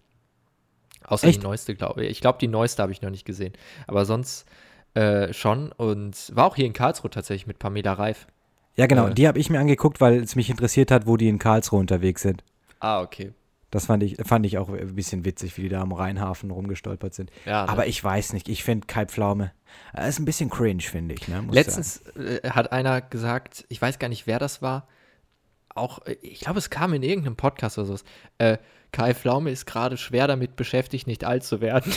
[1.10, 1.42] Außer Echt?
[1.42, 2.12] die neueste, glaube ich.
[2.12, 3.54] Ich glaube, die neueste habe ich noch nicht gesehen.
[3.88, 4.46] Aber sonst
[4.94, 5.72] äh, schon.
[5.72, 8.28] Und war auch hier in Karlsruhe tatsächlich mit Pamela Reif.
[8.76, 9.08] Ja, genau.
[9.08, 9.14] Äh.
[9.14, 12.22] Die habe ich mir angeguckt, weil es mich interessiert hat, wo die in Karlsruhe unterwegs
[12.22, 12.44] sind.
[12.80, 13.34] Ah, okay.
[13.72, 17.14] Das fand ich, fand ich auch ein bisschen witzig, wie die da am Rheinhafen rumgestolpert
[17.14, 17.30] sind.
[17.46, 17.70] Ja, ne?
[17.70, 19.52] Aber ich weiß nicht, ich finde Kai Pflaume,
[19.94, 21.28] er ist ein bisschen cringe, finde ich.
[21.28, 21.46] Ne?
[21.52, 24.88] Letztens äh, hat einer gesagt, ich weiß gar nicht, wer das war,
[25.76, 28.04] auch, äh, ich glaube, es kam in irgendeinem Podcast oder sowas,
[28.38, 28.58] äh,
[28.92, 31.94] Kai Pflaume ist gerade schwer damit beschäftigt, nicht alt zu werden.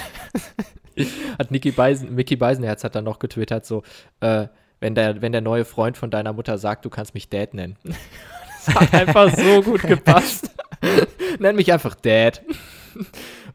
[1.39, 3.83] hat Nicky Beisen, Mickey Beisenherz hat dann noch getwittert, so,
[4.21, 4.49] äh,
[4.81, 7.77] wenn der, wenn der neue Freund von deiner Mutter sagt, du kannst mich Dad nennen.
[8.67, 10.51] das hat einfach so gut gepasst.
[11.39, 12.43] Nenn mich einfach Dad.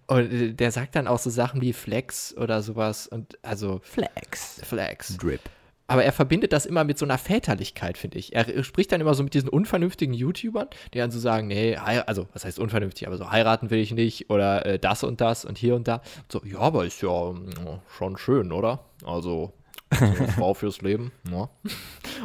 [0.08, 3.08] Und äh, der sagt dann auch so Sachen wie Flex oder sowas.
[3.08, 3.82] Und also.
[3.84, 4.62] Flex.
[4.64, 5.18] Flex.
[5.18, 5.42] Drip.
[5.88, 8.36] Aber er verbindet das immer mit so einer Väterlichkeit, finde ich.
[8.36, 12.28] Er spricht dann immer so mit diesen unvernünftigen YouTubern, die dann so sagen, nee, also
[12.34, 15.58] was heißt unvernünftig, aber so heiraten will ich nicht oder äh, das und das und
[15.58, 16.02] hier und da.
[16.30, 18.84] So, ja, aber ist ja mm, schon schön, oder?
[19.06, 19.54] Also,
[19.98, 21.48] so eine Frau fürs Leben, ne?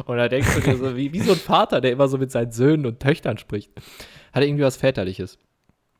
[0.06, 2.32] Und da denkst du dir so, wie, wie so ein Vater, der immer so mit
[2.32, 3.70] seinen Söhnen und Töchtern spricht.
[4.32, 5.38] Hat irgendwie was Väterliches.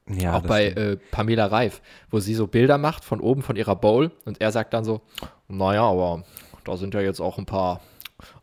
[0.08, 3.76] Ja, Auch bei äh, Pamela Reif, wo sie so Bilder macht von oben von ihrer
[3.76, 5.02] Bowl und er sagt dann so,
[5.46, 6.24] naja, aber
[6.64, 7.80] da sind ja jetzt auch ein paar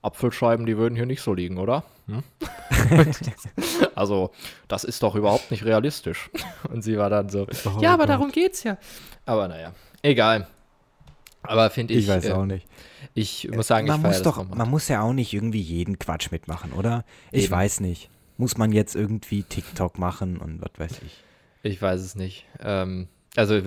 [0.01, 1.83] Apfelscheiben, die würden hier nicht so liegen, oder?
[2.07, 2.23] Hm?
[3.95, 4.31] also,
[4.67, 6.29] das ist doch überhaupt nicht realistisch.
[6.69, 8.09] Und sie war dann so, Oh ja, aber Gott.
[8.09, 8.77] darum geht's ja.
[9.25, 10.47] Aber naja, egal.
[11.43, 12.67] Aber finde ich, ich weiß äh, auch nicht.
[13.13, 16.31] ich muss sagen, man ich muss doch, man muss ja auch nicht irgendwie jeden Quatsch
[16.31, 17.05] mitmachen, oder?
[17.31, 17.53] Ich Eben.
[17.53, 18.09] weiß nicht.
[18.37, 21.23] Muss man jetzt irgendwie TikTok machen und was weiß ich.
[21.63, 22.45] Ich weiß es nicht.
[22.61, 23.61] Ähm, also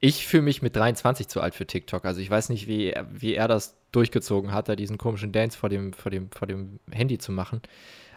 [0.00, 2.04] ich fühle mich mit 23 zu alt für TikTok.
[2.04, 5.68] Also ich weiß nicht, wie, wie er das durchgezogen hat, da diesen komischen Dance vor
[5.68, 7.62] dem, vor dem, vor dem Handy zu machen.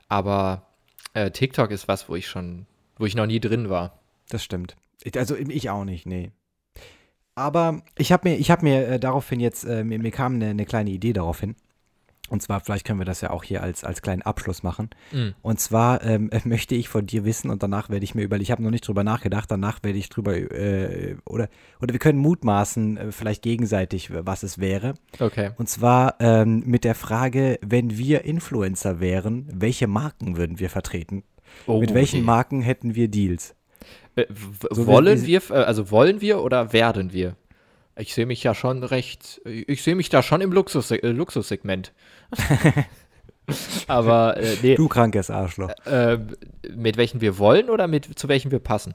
[0.09, 0.67] Aber
[1.13, 2.65] äh, TikTok ist was, wo ich schon,
[2.97, 3.99] wo ich noch nie drin war.
[4.29, 4.75] Das stimmt.
[5.15, 6.31] Also ich auch nicht, nee.
[7.35, 10.49] Aber ich habe mir, ich habe mir äh, daraufhin jetzt, äh, mir, mir kam eine,
[10.49, 11.55] eine kleine Idee daraufhin.
[12.29, 14.89] Und zwar, vielleicht können wir das ja auch hier als, als kleinen Abschluss machen.
[15.11, 15.33] Mhm.
[15.41, 18.51] Und zwar ähm, möchte ich von dir wissen und danach werde ich mir überlegen, ich
[18.51, 21.49] habe noch nicht drüber nachgedacht, danach werde ich drüber, äh, oder,
[21.81, 24.95] oder wir können mutmaßen, äh, vielleicht gegenseitig, was es wäre.
[25.19, 25.51] Okay.
[25.57, 31.23] Und zwar ähm, mit der Frage, wenn wir Influencer wären, welche Marken würden wir vertreten?
[31.65, 32.25] Oh, mit welchen okay.
[32.25, 33.55] Marken hätten wir Deals?
[34.15, 34.25] Äh,
[34.71, 37.35] So wollen wir, äh, also wollen wir oder werden wir?
[37.99, 41.93] Ich sehe mich ja schon recht, ich sehe mich da schon im Luxus, äh, Luxussegment.
[43.87, 45.71] Aber äh, nee, Du krankes Arschloch.
[45.85, 46.17] äh,
[46.75, 48.93] mit welchen wir wollen oder mit zu welchen wir passen?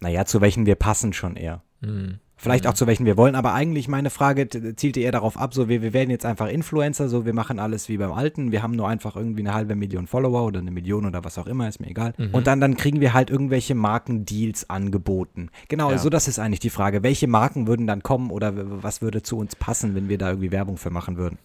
[0.00, 1.62] Naja, zu welchen wir passen schon eher.
[1.82, 2.18] Hm.
[2.38, 5.70] Vielleicht auch zu welchen wir wollen, aber eigentlich meine Frage zielte eher darauf ab, so
[5.70, 8.72] wir, wir werden jetzt einfach Influencer, so wir machen alles wie beim Alten, wir haben
[8.72, 11.80] nur einfach irgendwie eine halbe Million Follower oder eine Million oder was auch immer, ist
[11.80, 12.12] mir egal.
[12.18, 12.34] Mhm.
[12.34, 15.48] Und dann, dann kriegen wir halt irgendwelche Markendeals angeboten.
[15.68, 15.98] Genau, Ja.
[15.98, 17.02] so das ist eigentlich die Frage.
[17.02, 20.52] Welche Marken würden dann kommen oder was würde zu uns passen, wenn wir da irgendwie
[20.52, 21.38] Werbung für machen würden?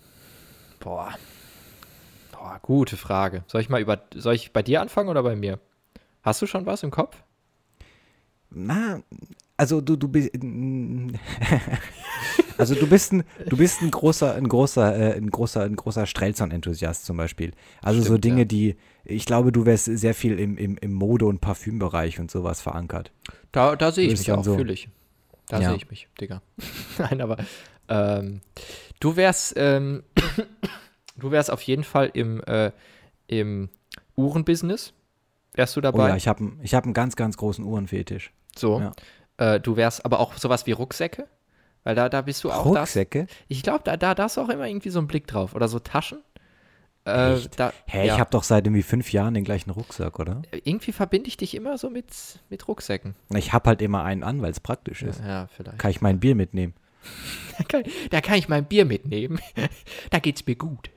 [0.82, 1.14] Boah.
[2.34, 3.46] Boah, gute Frage.
[3.48, 5.58] Soll ich mal über, soll ich bei dir anfangen oder bei mir?
[6.22, 7.16] Hast du schon was im Kopf?
[8.50, 9.00] Na,
[9.62, 10.32] also du, du bist.
[12.58, 16.06] also du bist ein, du bist ein großer, ein großer, äh, ein großer, ein großer
[16.06, 17.52] Strelzon-Enthusiast zum Beispiel.
[17.82, 18.46] Also so Stimmt, Dinge, ja.
[18.46, 22.62] die, ich glaube, du wärst sehr viel im, im, im Mode- und Parfümbereich und sowas
[22.62, 23.12] verankert.
[23.52, 24.56] Da, da sehe ich mich auch, so.
[24.56, 24.90] fühle ich.
[25.48, 25.70] Da Ja.
[25.70, 26.42] sehe ich mich, Digga.
[26.98, 27.38] Nein, aber
[27.88, 28.42] ähm,
[29.00, 30.04] du wärst, ähm,
[31.18, 32.72] du wärst auf jeden Fall im, äh,
[33.28, 33.70] im
[34.16, 34.94] Uhrenbusiness.
[35.54, 36.10] Wärst du Oh dabei?
[36.10, 38.32] ja, ich habe ich hab einen ganz, ganz großen Uhrenfetisch.
[38.58, 38.80] so.
[38.80, 38.92] ja.
[39.42, 41.28] Äh, du wärst aber auch sowas wie Rucksäcke?
[41.84, 42.82] Weil da, da bist du auch das.
[42.90, 43.26] Rucksäcke?
[43.48, 45.56] Ich glaube, da, da, da hast du auch immer irgendwie so einen Blick drauf.
[45.56, 46.20] Oder so Taschen.
[47.06, 47.38] Äh?
[47.58, 48.14] Da, Hä, ja.
[48.14, 50.44] ich habe doch seit irgendwie fünf Jahren den gleichen Rucksack, oder?
[50.64, 52.06] Irgendwie verbinde ich dich immer so mit,
[52.50, 53.16] mit Rucksäcken.
[53.36, 55.20] Ich habe halt immer einen an, weil es praktisch ist.
[55.26, 55.80] Ja, vielleicht.
[55.80, 56.74] Kann ich mein Bier mitnehmen.
[57.58, 59.40] Da kann, da kann ich mein Bier mitnehmen.
[60.10, 60.90] da geht's mir gut.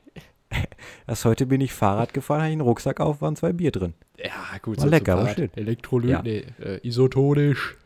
[1.07, 3.93] Erst heute bin ich Fahrrad gefahren, habe ich einen Rucksack auf, waren zwei Bier drin.
[4.19, 4.33] Ja,
[4.63, 4.79] gut.
[4.79, 5.51] War lecker, war schön.
[5.57, 6.23] Elektrolyt, Ja.
[6.23, 7.77] nee, äh, isotonisch.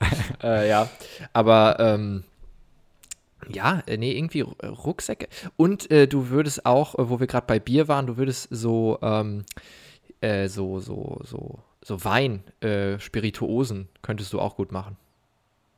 [0.42, 0.88] äh, ja,
[1.32, 2.24] aber ähm,
[3.48, 5.28] ja, äh, nee, irgendwie äh, Rucksäcke.
[5.56, 8.98] Und äh, du würdest auch, äh, wo wir gerade bei Bier waren, du würdest so,
[9.02, 9.44] ähm,
[10.20, 12.42] äh, so, so, so, so Wein,
[12.98, 14.96] Spirituosen könntest du auch gut machen.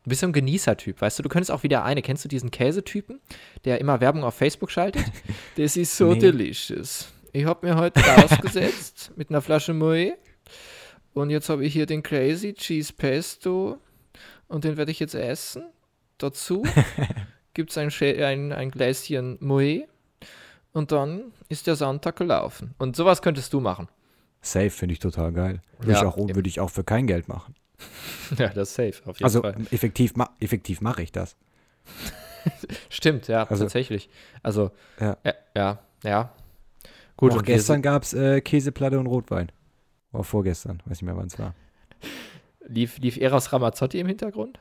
[0.02, 1.22] Du bist so ein Genießertyp, weißt du?
[1.22, 2.00] Du könntest auch wieder eine.
[2.02, 3.20] Kennst du diesen Käsetypen,
[3.64, 5.04] der immer Werbung auf Facebook schaltet?
[5.56, 6.18] Das ist so Nee.
[6.18, 7.12] delicious.
[7.32, 10.14] Ich habe mir heute rausgesetzt mit einer Flasche Moe
[11.12, 13.78] und jetzt habe ich hier den Crazy Cheese Pesto
[14.50, 15.64] und den werde ich jetzt essen.
[16.18, 16.62] Dazu
[17.54, 17.90] gibt es ein,
[18.22, 19.86] ein, ein Gläschen Moe
[20.72, 22.74] und dann ist der Sonntag gelaufen.
[22.78, 23.88] Und sowas könntest du machen.
[24.42, 25.62] Safe finde ich total geil.
[25.86, 27.54] Ja, auch, würde ich auch für kein Geld machen.
[28.38, 29.56] ja, das ist safe, auf jeden Also Fall.
[29.70, 31.36] effektiv, ma effektiv mache ich das.
[32.88, 34.08] Stimmt, ja, also- tatsächlich.
[34.42, 34.70] Also,
[35.00, 35.16] Ja.
[35.24, 35.78] ja, ja.
[36.04, 36.32] ja.
[37.16, 39.52] Gut, Auch gestern gab es äh, Käseplatte und Rotwein.
[40.12, 41.54] Oder vorgestern, weiß nicht mehr, wann es war.
[42.70, 44.58] Lief, lief Eros Ramazzotti im Hintergrund?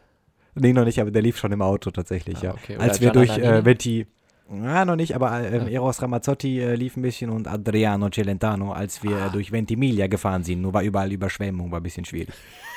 [0.56, 2.54] Nee, noch nicht, aber der lief schon im Auto tatsächlich, Ah, ja.
[2.54, 2.76] okay.
[2.78, 3.64] Als wir durch äh?
[3.64, 4.08] Venti,
[4.52, 5.70] ja, noch nicht, aber ähm, Ah.
[5.70, 9.28] Eros Ramazzotti äh, lief ein bisschen und Adriano Celentano, als wir Ah.
[9.28, 10.62] äh, durch Ventimiglia gefahren sind.
[10.62, 12.34] Nur war überall Überschwemmung, war ein bisschen schwierig.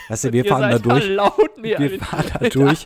[0.08, 1.08] Weißt du, wir fahren da durch.
[1.08, 2.84] Wir fahren da durch.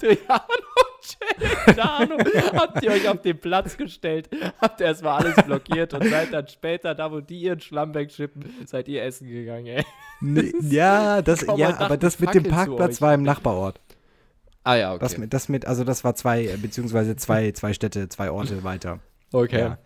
[1.66, 2.58] Adriano Celentano.
[2.58, 4.28] Habt ihr euch auf den Platz gestellt,
[4.60, 8.44] habt ihr erstmal alles blockiert und seid dann später, da wo die ihren Schlamm wegschippen,
[8.66, 9.84] seid ihr essen gegangen, ey.
[10.20, 13.80] Nee, ja, das, Komm, ja, aber das mit dem Parkplatz war im Nachbarort.
[14.64, 14.98] Ah ja, okay.
[15.00, 18.64] Das mit, das mit, also das war zwei, äh, beziehungsweise zwei, zwei Städte, zwei Orte
[18.64, 19.00] weiter.
[19.32, 19.60] okay.
[19.60, 19.78] Ja.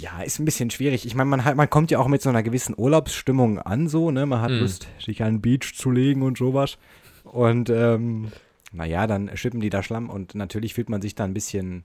[0.00, 1.04] Ja, ist ein bisschen schwierig.
[1.04, 4.24] Ich meine, man, man kommt ja auch mit so einer gewissen Urlaubsstimmung an, so, ne?
[4.24, 4.60] Man hat Mhm.
[4.60, 6.78] Lust, sich an den Beach zu legen und sowas.
[7.24, 8.30] Und, ähm,
[8.72, 11.84] naja, dann schippen die da Schlamm und natürlich fühlt man sich da ein bisschen,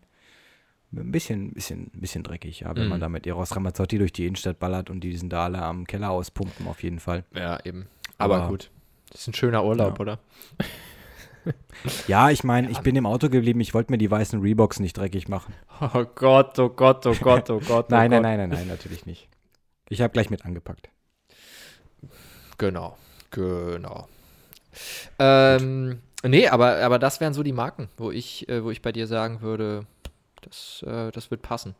[0.94, 2.90] ein bisschen, bisschen, bisschen dreckig, ja, wenn Mhm.
[2.90, 5.86] man da mit Eros Ramazzotti durch die Innenstadt ballert und die sind da alle am
[5.88, 7.24] Keller auspumpen, auf jeden Fall.
[7.34, 7.88] Ja, eben.
[8.18, 8.70] Aber, Aber- gut.
[9.12, 10.02] Das ist ein schöner Urlaub, Ja.
[10.02, 10.20] oder?
[12.08, 14.98] Ja, ich meine, ich bin im Auto geblieben, ich wollte mir die weißen Reeboks nicht
[14.98, 15.54] dreckig machen.
[15.80, 17.92] Oh Gott, oh Gott, oh Gott, oh Gott.
[17.92, 18.24] Nein, oh nein, Gott.
[18.24, 19.30] nein, nein, nein, natürlich nicht.
[19.90, 20.90] Ich habe gleich mit angepackt.
[22.58, 22.98] Genau,
[23.30, 24.08] genau.
[25.20, 26.00] Ähm,
[26.30, 29.08] nee, aber, aber das wären so die Marken, wo ich, äh, wo ich bei dir
[29.08, 29.86] sagen würde,
[30.42, 31.76] das, äh, das wird passen.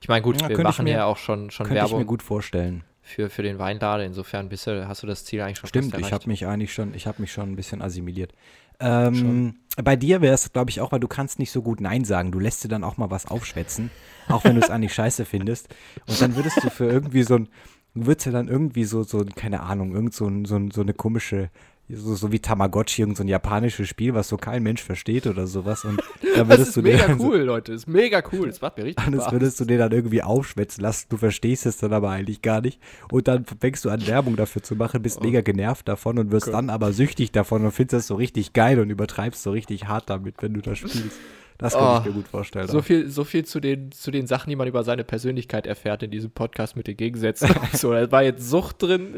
[0.00, 2.06] Ich meine, gut, Ja, wir machen mir- ja auch schon, schon Könnte ich mir Werbung
[2.06, 2.84] gut vorstellen.
[3.02, 4.04] für, für den Weinlade.
[4.04, 6.94] Insofern bist du, hast du das Ziel eigentlich schon Stimmt, ich habe mich eigentlich schon,
[6.94, 8.32] ich habe mich schon ein bisschen assimiliert.
[8.80, 12.04] Ähm, bei dir wäre es, glaube ich, auch, weil du kannst nicht so gut Nein
[12.04, 12.30] sagen.
[12.32, 13.90] Du lässt dir dann auch mal was aufschwätzen,
[14.28, 15.68] auch wenn du es eigentlich scheiße findest.
[16.06, 17.48] Und dann würdest du für irgendwie so ein,
[17.94, 20.82] du würdest ja dann irgendwie so, so, keine Ahnung, irgend so, ein, so, ein, so
[20.82, 21.50] eine komische,
[21.90, 25.46] so, so wie Tamagotchi, irgend so ein japanisches Spiel, was so kein Mensch versteht oder
[25.46, 25.84] sowas.
[25.84, 26.00] Und
[26.34, 27.72] dann das würdest ist du mega cool, Leute.
[27.72, 28.46] Das ist mega cool.
[28.48, 29.32] Das macht mir richtig und das Spaß.
[29.32, 31.06] würdest du dir dann irgendwie aufschwätzen lassen.
[31.08, 32.80] Du verstehst es dann aber eigentlich gar nicht.
[33.10, 35.24] Und dann fängst du an, Werbung dafür zu machen, bist Oh.
[35.24, 36.54] mega genervt davon und wirst Gott.
[36.54, 40.10] dann aber süchtig davon und findest das so richtig geil und übertreibst so richtig hart
[40.10, 41.18] damit, wenn du das spielst.
[41.56, 41.98] Das kann Oh.
[42.00, 42.68] ich mir gut vorstellen.
[42.68, 46.04] So viel, so viel zu den, zu den Sachen, die man über seine Persönlichkeit erfährt
[46.04, 47.48] in diesem Podcast mit den Gegensätzen.
[47.72, 49.14] so, da war jetzt Sucht drin,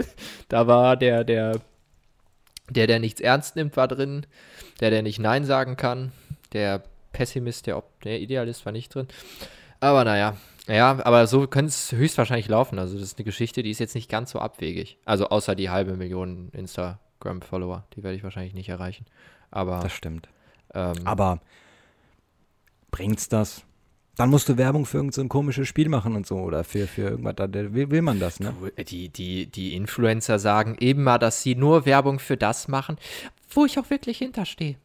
[0.49, 1.61] da war der, der,
[2.71, 4.27] der, der nichts ernst nimmt, war drin,
[4.81, 6.13] der, der nicht Nein sagen kann,
[6.53, 9.09] der Pessimist, der, Op- der Idealist war nicht drin.
[9.81, 10.37] Aber naja,
[10.69, 12.79] ja, aber so könnte es höchstwahrscheinlich laufen.
[12.79, 14.99] Also, das ist eine Geschichte, die ist jetzt nicht ganz so abwegig.
[15.05, 19.07] Also, außer die halbe Million Instagram-Follower, die werde ich wahrscheinlich nicht erreichen.
[19.51, 20.29] Aber, Das stimmt.
[20.75, 21.41] ähm, Aber
[22.91, 23.65] bringt's das?
[24.21, 27.03] Dann musst du Werbung für irgendein so komisches Spiel machen und so oder für, für
[27.11, 27.37] irgendwas.
[27.37, 28.55] Da da will, will man das, ne?
[28.77, 32.99] Du, Die, die, die Influencer sagen eben mal, dass sie nur Werbung für das machen,
[33.51, 34.77] wo ich auch wirklich hinterstehe.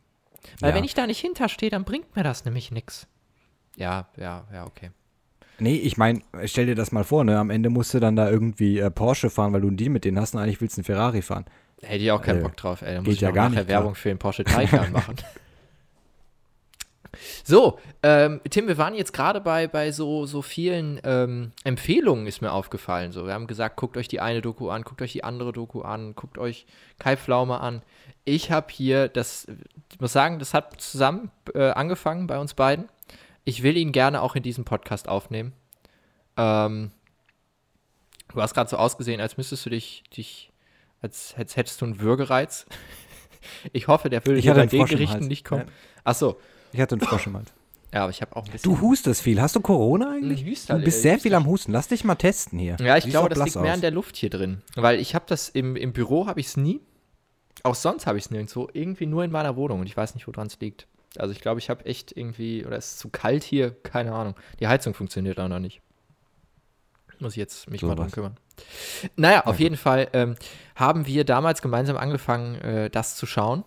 [0.62, 0.76] Weil Ja.
[0.78, 3.08] wenn ich da nicht hinterstehe, dann bringt mir das nämlich nichts.
[3.76, 4.92] Ja, ja, ja, okay.
[5.60, 7.38] Nee, ich meine, stell dir das mal vor, ne?
[7.38, 10.06] Am Ende musst du dann da irgendwie äh, Porsche fahren, weil du einen Deal mit
[10.06, 11.46] denen hast und eigentlich willst du einen Ferrari fahren.
[11.82, 12.96] Hätte ich auch keinen Äh, Bock drauf, ey.
[12.96, 13.68] Geht muss ich ja gar nicht.
[13.68, 15.16] Werbung für den Porsche Taycan machen.
[17.44, 22.42] So, ähm, Tim, wir waren jetzt gerade bei, bei so, so vielen ähm, Empfehlungen, ist
[22.42, 23.12] mir aufgefallen.
[23.12, 25.82] So, wir haben gesagt, guckt euch die eine Doku an, guckt euch die andere Doku
[25.82, 26.66] an, guckt euch
[27.00, 27.82] Kai Pflaume an.
[28.24, 29.48] Ich habe hier, das,
[29.92, 32.90] ich muss sagen, das hat zusammen äh, angefangen bei uns beiden.
[33.44, 35.54] Ich will ihn gerne auch in diesem Podcast aufnehmen.
[36.38, 36.92] Ähm,
[38.34, 40.52] du hast gerade so ausgesehen, als müsstest du dich, dich
[41.02, 42.66] als, als hättest du einen Würgereiz.
[43.74, 45.68] ich hoffe, der würde hatte bei den Gerichten nicht kommen.
[45.68, 45.74] Ja.
[46.04, 46.40] Ach so.
[46.76, 47.52] Ich hatte einen Frosch im Hals.
[47.94, 48.70] Ja, aber ich habe auch ein bisschen.
[48.70, 49.40] Du hustest viel.
[49.42, 50.42] Hast du Corona eigentlich?
[50.42, 51.72] Ich hüste Du halt, bist sehr viel am Husten.
[51.72, 52.76] Lass dich mal testen hier.
[52.82, 53.76] Ja, ich Siehst glaube, das liegt blass mehr aus.
[53.76, 54.62] an der Luft hier drin.
[54.76, 56.82] Weil ich habe das im, im Büro habe ich es nie.
[57.64, 58.68] Auch sonst habe ich es nirgendwo.
[58.74, 60.88] Irgendwie nur in meiner Wohnung und ich weiß nicht, woran es liegt.
[61.18, 64.36] Also ich glaube, ich habe echt irgendwie, oder es ist zu kalt hier, keine Ahnung.
[64.60, 65.80] Die Heizung funktioniert auch noch nicht.
[67.20, 68.12] Muss ich jetzt mich So mal drum was.
[68.12, 68.36] kümmern.
[69.16, 70.36] Naja, auf jeden Fall ähm,
[70.76, 73.64] haben wir damals gemeinsam angefangen, äh, das zu schauen.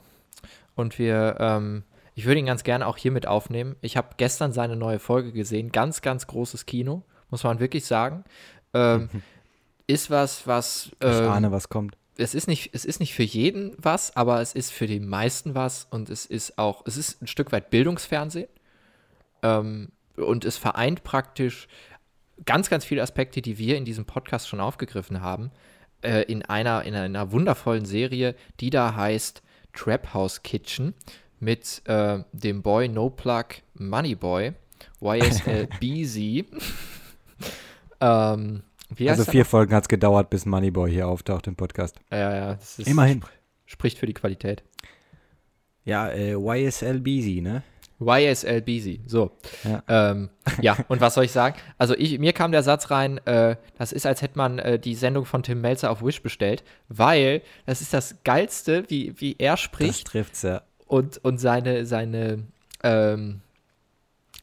[0.74, 1.84] Und wir, ähm,
[2.18, 3.76] ich würde ihn ganz gerne auch hier mit aufnehmen.
[3.80, 5.70] Ich habe gestern seine neue Folge gesehen.
[5.70, 8.24] Ganz, ganz großes Kino, muss man wirklich sagen.
[8.74, 9.08] Ähm,
[9.86, 10.90] ist was, was.
[11.00, 11.96] Ich ähm, ahne, was kommt.
[12.16, 15.54] es ist nicht, es ist nicht für jeden was, aber es ist für die meisten
[15.54, 18.48] was und es ist auch, es ist ein Stück weit Bildungsfernsehen.
[19.44, 21.68] Ähm, und es vereint praktisch
[22.44, 25.52] ganz, ganz viele Aspekte, die wir in diesem Podcast schon aufgegriffen haben,
[26.02, 29.40] äh, in, einer, in einer wundervollen Serie, die da heißt
[29.72, 30.94] Trap House Kitchen
[31.40, 34.52] mit äh, dem Boy No Plug Money Boy,
[35.00, 36.46] YSL BZ.
[38.00, 38.62] ähm,
[39.06, 41.96] Also er vier Folgen hat es gedauert, bis Moneyboy hier auftaucht im Podcast.
[42.10, 43.20] Ja, ja, das ist, Immerhin.
[43.22, 43.32] sp-
[43.66, 44.62] Spricht für die Qualität.
[45.84, 47.62] Ja, äh, YSL Busy, ne?
[48.00, 49.00] YSL Busy.
[49.06, 49.32] So.
[49.64, 49.82] Ja.
[49.88, 50.30] Ähm,
[50.62, 51.56] ja, und was soll ich sagen?
[51.76, 54.94] Also ich, mir kam der Satz rein, äh, das ist, als hätte man äh, die
[54.94, 59.52] Sendung von Tim Melzer auf Wish bestellt, weil das ist das Geilste, wie, wie er
[59.52, 60.62] Das spricht trifft's ja.
[60.88, 62.44] Und, und seine, seine,
[62.82, 63.40] ähm,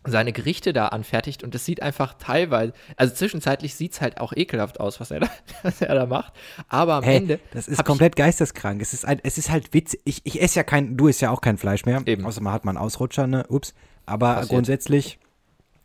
[0.06, 4.34] seine Gerichte da anfertigt und es sieht einfach teilweise, also zwischenzeitlich sieht es halt auch
[4.34, 5.30] ekelhaft aus, was er da,
[5.64, 6.34] was er da macht,
[6.70, 8.82] aber am Hey, Ende das ist komplett geisteskrank.
[8.82, 10.02] Es ist, ein, es ist halt witzig.
[10.06, 12.02] Ich, ich esse ja kein, du isst ja auch kein Fleisch mehr.
[12.06, 12.26] Eben.
[12.26, 13.46] Außer man hat mal einen Ausrutscher, ne?
[13.50, 13.74] Ups.
[14.06, 14.50] Aber Passiert.
[14.50, 15.20] grundsätzlich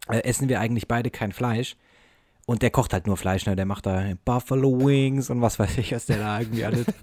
[0.08, 1.76] äh, essen wir eigentlich beide kein Fleisch.
[2.46, 3.56] Und der kocht halt nur Fleisch, ne?
[3.56, 6.84] Der macht da Buffalo Wings und was weiß ich, was der da irgendwie alles.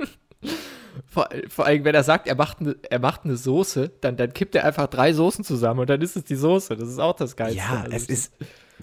[1.06, 4.34] Vor, vor allem, wenn er sagt, er macht eine, er macht eine Soße, dann, dann
[4.34, 6.76] kippt er einfach drei Soßen zusammen und dann ist es die Soße.
[6.76, 7.58] Das ist auch das Geilste.
[7.58, 8.34] ja, Also es ist.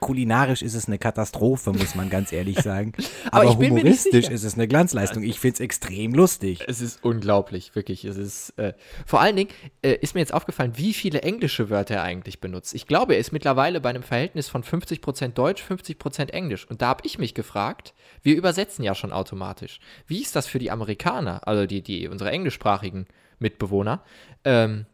[0.01, 2.93] Kulinarisch ist es eine Katastrophe, muss man ganz ehrlich sagen.
[3.31, 5.23] Aber Aber, humoristisch ist es eine Glanzleistung.
[5.23, 6.65] Ich finde es extrem lustig.
[6.67, 8.05] Es ist unglaublich, wirklich.
[8.05, 8.73] Es ist, äh,
[9.07, 9.51] vor allen Dingen
[9.83, 12.75] äh, ist mir jetzt aufgefallen, wie viele englische Wörter er eigentlich benutzt.
[12.75, 16.69] Ich glaube, er ist mittlerweile bei einem Verhältnis von 50% Deutsch, 50% Englisch.
[16.69, 17.95] Und da habe ich mich gefragt,
[18.25, 19.79] wir übersetzen ja schon automatisch.
[20.07, 23.07] Wie ist das für die Amerikaner, also die, die unsere englischsprachigen
[23.39, 24.03] Mitbewohner,
[24.45, 24.87] ähm,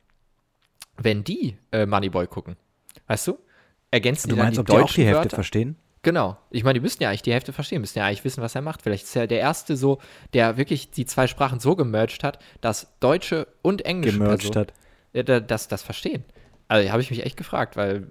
[0.99, 2.57] wenn die äh, Moneyboy gucken?
[3.07, 3.39] Weißt du?
[3.91, 5.37] Ergänzen Du die dann meinst, die ob die auch deutschen die Hälfte Wörter?
[5.37, 5.77] verstehen?
[6.03, 6.39] Genau.
[6.51, 8.63] Ich meine, die müssten ja eigentlich die Hälfte verstehen, müssten ja eigentlich wissen, was er
[8.63, 8.83] macht.
[8.83, 10.01] Vielleicht ist er der Erste so,
[10.33, 14.73] der wirklich die zwei Sprachen so gemerged hat, dass Deutsche und Englische Gemerged hat.
[15.13, 16.25] das, das verstehen.
[16.69, 18.07] Also habe ich mich echt gefragt, weil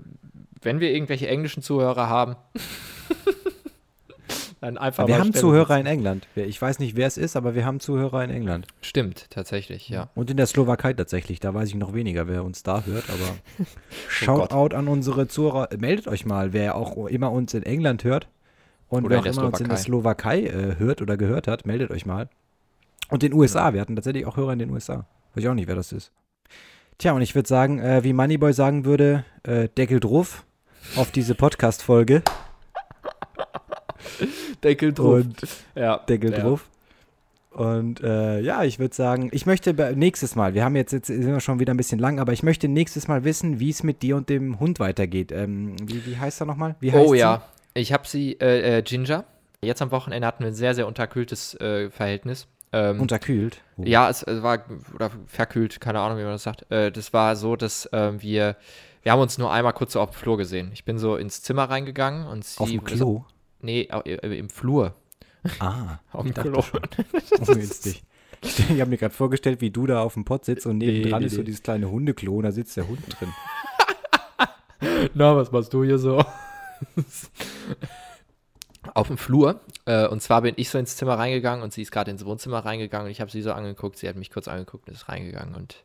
[0.62, 2.36] wenn wir irgendwelche englischen Zuhörer haben,
[4.62, 6.28] dann einfach Wir haben Zuhörer in England.
[6.36, 8.68] Ich weiß nicht, wer es ist, aber wir haben Zuhörer in England.
[8.82, 10.10] Stimmt, tatsächlich, ja.
[10.16, 11.40] Und in der Slowakei tatsächlich.
[11.40, 13.06] Da weiß ich noch weniger, wer uns da hört.
[13.10, 13.66] Aber Oh
[14.10, 15.70] Shoutout an unsere Zuhörer.
[15.78, 18.28] Meldet euch mal, wer auch immer uns in England hört.
[18.90, 21.92] Und Oder wer auch immer uns in der Slowakei äh, hört oder gehört hat, meldet
[21.92, 22.30] euch mal.
[23.10, 23.74] Und den USA.
[23.74, 25.06] Wir hatten tatsächlich auch Hörer in den USA.
[25.34, 26.12] Weiß ich auch nicht, wer das ist.
[26.98, 30.44] Tja, und ich würde sagen, äh, wie Moneyboy sagen würde, äh, Deckel drauf
[30.98, 32.24] auf diese Podcast-Folge.
[34.64, 35.14] Deckel drauf.
[35.14, 35.36] Und
[35.76, 36.40] ja, Deckel ja.
[36.40, 36.70] drauf.
[37.52, 41.26] Und äh, ja, ich würde sagen, ich möchte nächstes Mal, wir haben jetzt, jetzt sind
[41.26, 44.02] wir schon wieder ein bisschen lang, aber ich möchte nächstes Mal wissen, wie es mit
[44.04, 45.32] dir und dem Hund weitergeht.
[45.32, 46.76] Ähm, wie, wie heißt er nochmal?
[46.94, 47.20] Oh sie?
[47.20, 47.42] ja,
[47.74, 49.26] ich habe sie, äh, äh, Ginger.
[49.62, 52.48] Jetzt am Wochenende hatten wir ein sehr, sehr unterkühltes äh, Verhältnis.
[52.72, 53.62] Ähm, Unterkühlt.
[53.78, 53.84] Oh.
[53.84, 54.60] Ja, es, es war
[54.94, 56.72] oder verkühlt, keine Ahnung, wie man das sagt.
[56.72, 58.58] Äh, das war so, dass ähm, wir,
[59.02, 60.70] wir haben uns nur einmal kurz so auf dem Flur gesehen.
[60.74, 62.60] Ich bin so ins Zimmer reingegangen und sie.
[62.60, 63.26] Auf dem Klo.
[63.62, 64.94] Nee, äh, im Flur.
[65.60, 66.64] Ah, Auf dem Klo.
[67.40, 68.04] ungünstig.
[68.42, 71.20] Ich, ich habe mir gerade vorgestellt, wie du da auf dem Pott sitzt und nebendran
[71.20, 71.46] Nee, ist nee, so nee.
[71.48, 73.34] dieses kleine Hundeklo und da sitzt der Hund drin.
[75.14, 76.24] Na, was machst du hier so?
[78.94, 79.60] auf dem Flur.
[79.86, 82.60] Äh, und zwar bin ich so ins Zimmer reingegangen und sie ist gerade ins Wohnzimmer
[82.60, 83.98] reingegangen und ich habe sie so angeguckt.
[83.98, 85.84] Sie hat mich kurz angeguckt und ist reingegangen und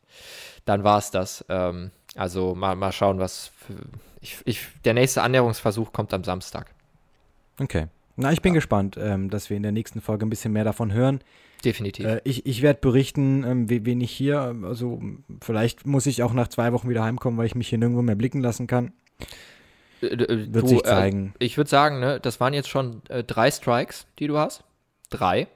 [0.64, 1.45] dann war es das.
[1.49, 3.51] Ähm, also mal, mal schauen, was.
[3.57, 3.75] Für,
[4.20, 6.74] ich, ich, der nächste Annäherungsversuch kommt am Samstag.
[7.61, 7.86] Okay.
[8.16, 8.59] Na, ich bin ja.
[8.59, 11.20] gespannt, ähm, dass wir in der nächsten Folge ein bisschen mehr davon hören.
[11.64, 12.07] Definitiv.
[12.07, 15.02] Äh, ich ich werde berichten, ähm, wen ich hier, also
[15.40, 18.14] vielleicht muss ich auch nach zwei Wochen wieder heimkommen, weil ich mich hier nirgendwo mehr
[18.14, 18.92] blicken lassen kann.
[20.00, 21.34] Äh, äh, wird du, sich äh, zeigen.
[21.38, 24.62] Ich würde sagen, ne, das waren jetzt schon äh, drei Strikes, die du hast.
[25.11, 25.48] Drei.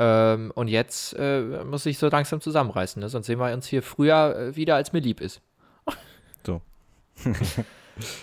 [0.00, 3.08] Ähm, und jetzt muss ich so langsam zusammenreißen, ne?
[3.08, 5.40] sonst sehen wir uns hier früher wieder, als mir lieb ist.
[6.46, 6.62] So.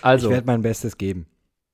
[0.02, 0.28] also.
[0.28, 1.26] Ich werde mein Bestes geben.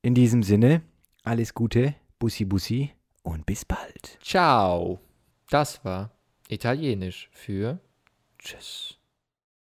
[0.05, 0.81] In diesem Sinne,
[1.23, 2.91] alles Gute, Bussi Bussi
[3.21, 4.19] und bis bald.
[4.21, 4.99] Ciao.
[5.49, 6.11] Das war
[6.49, 7.79] Italienisch für
[8.37, 8.99] Tschüss.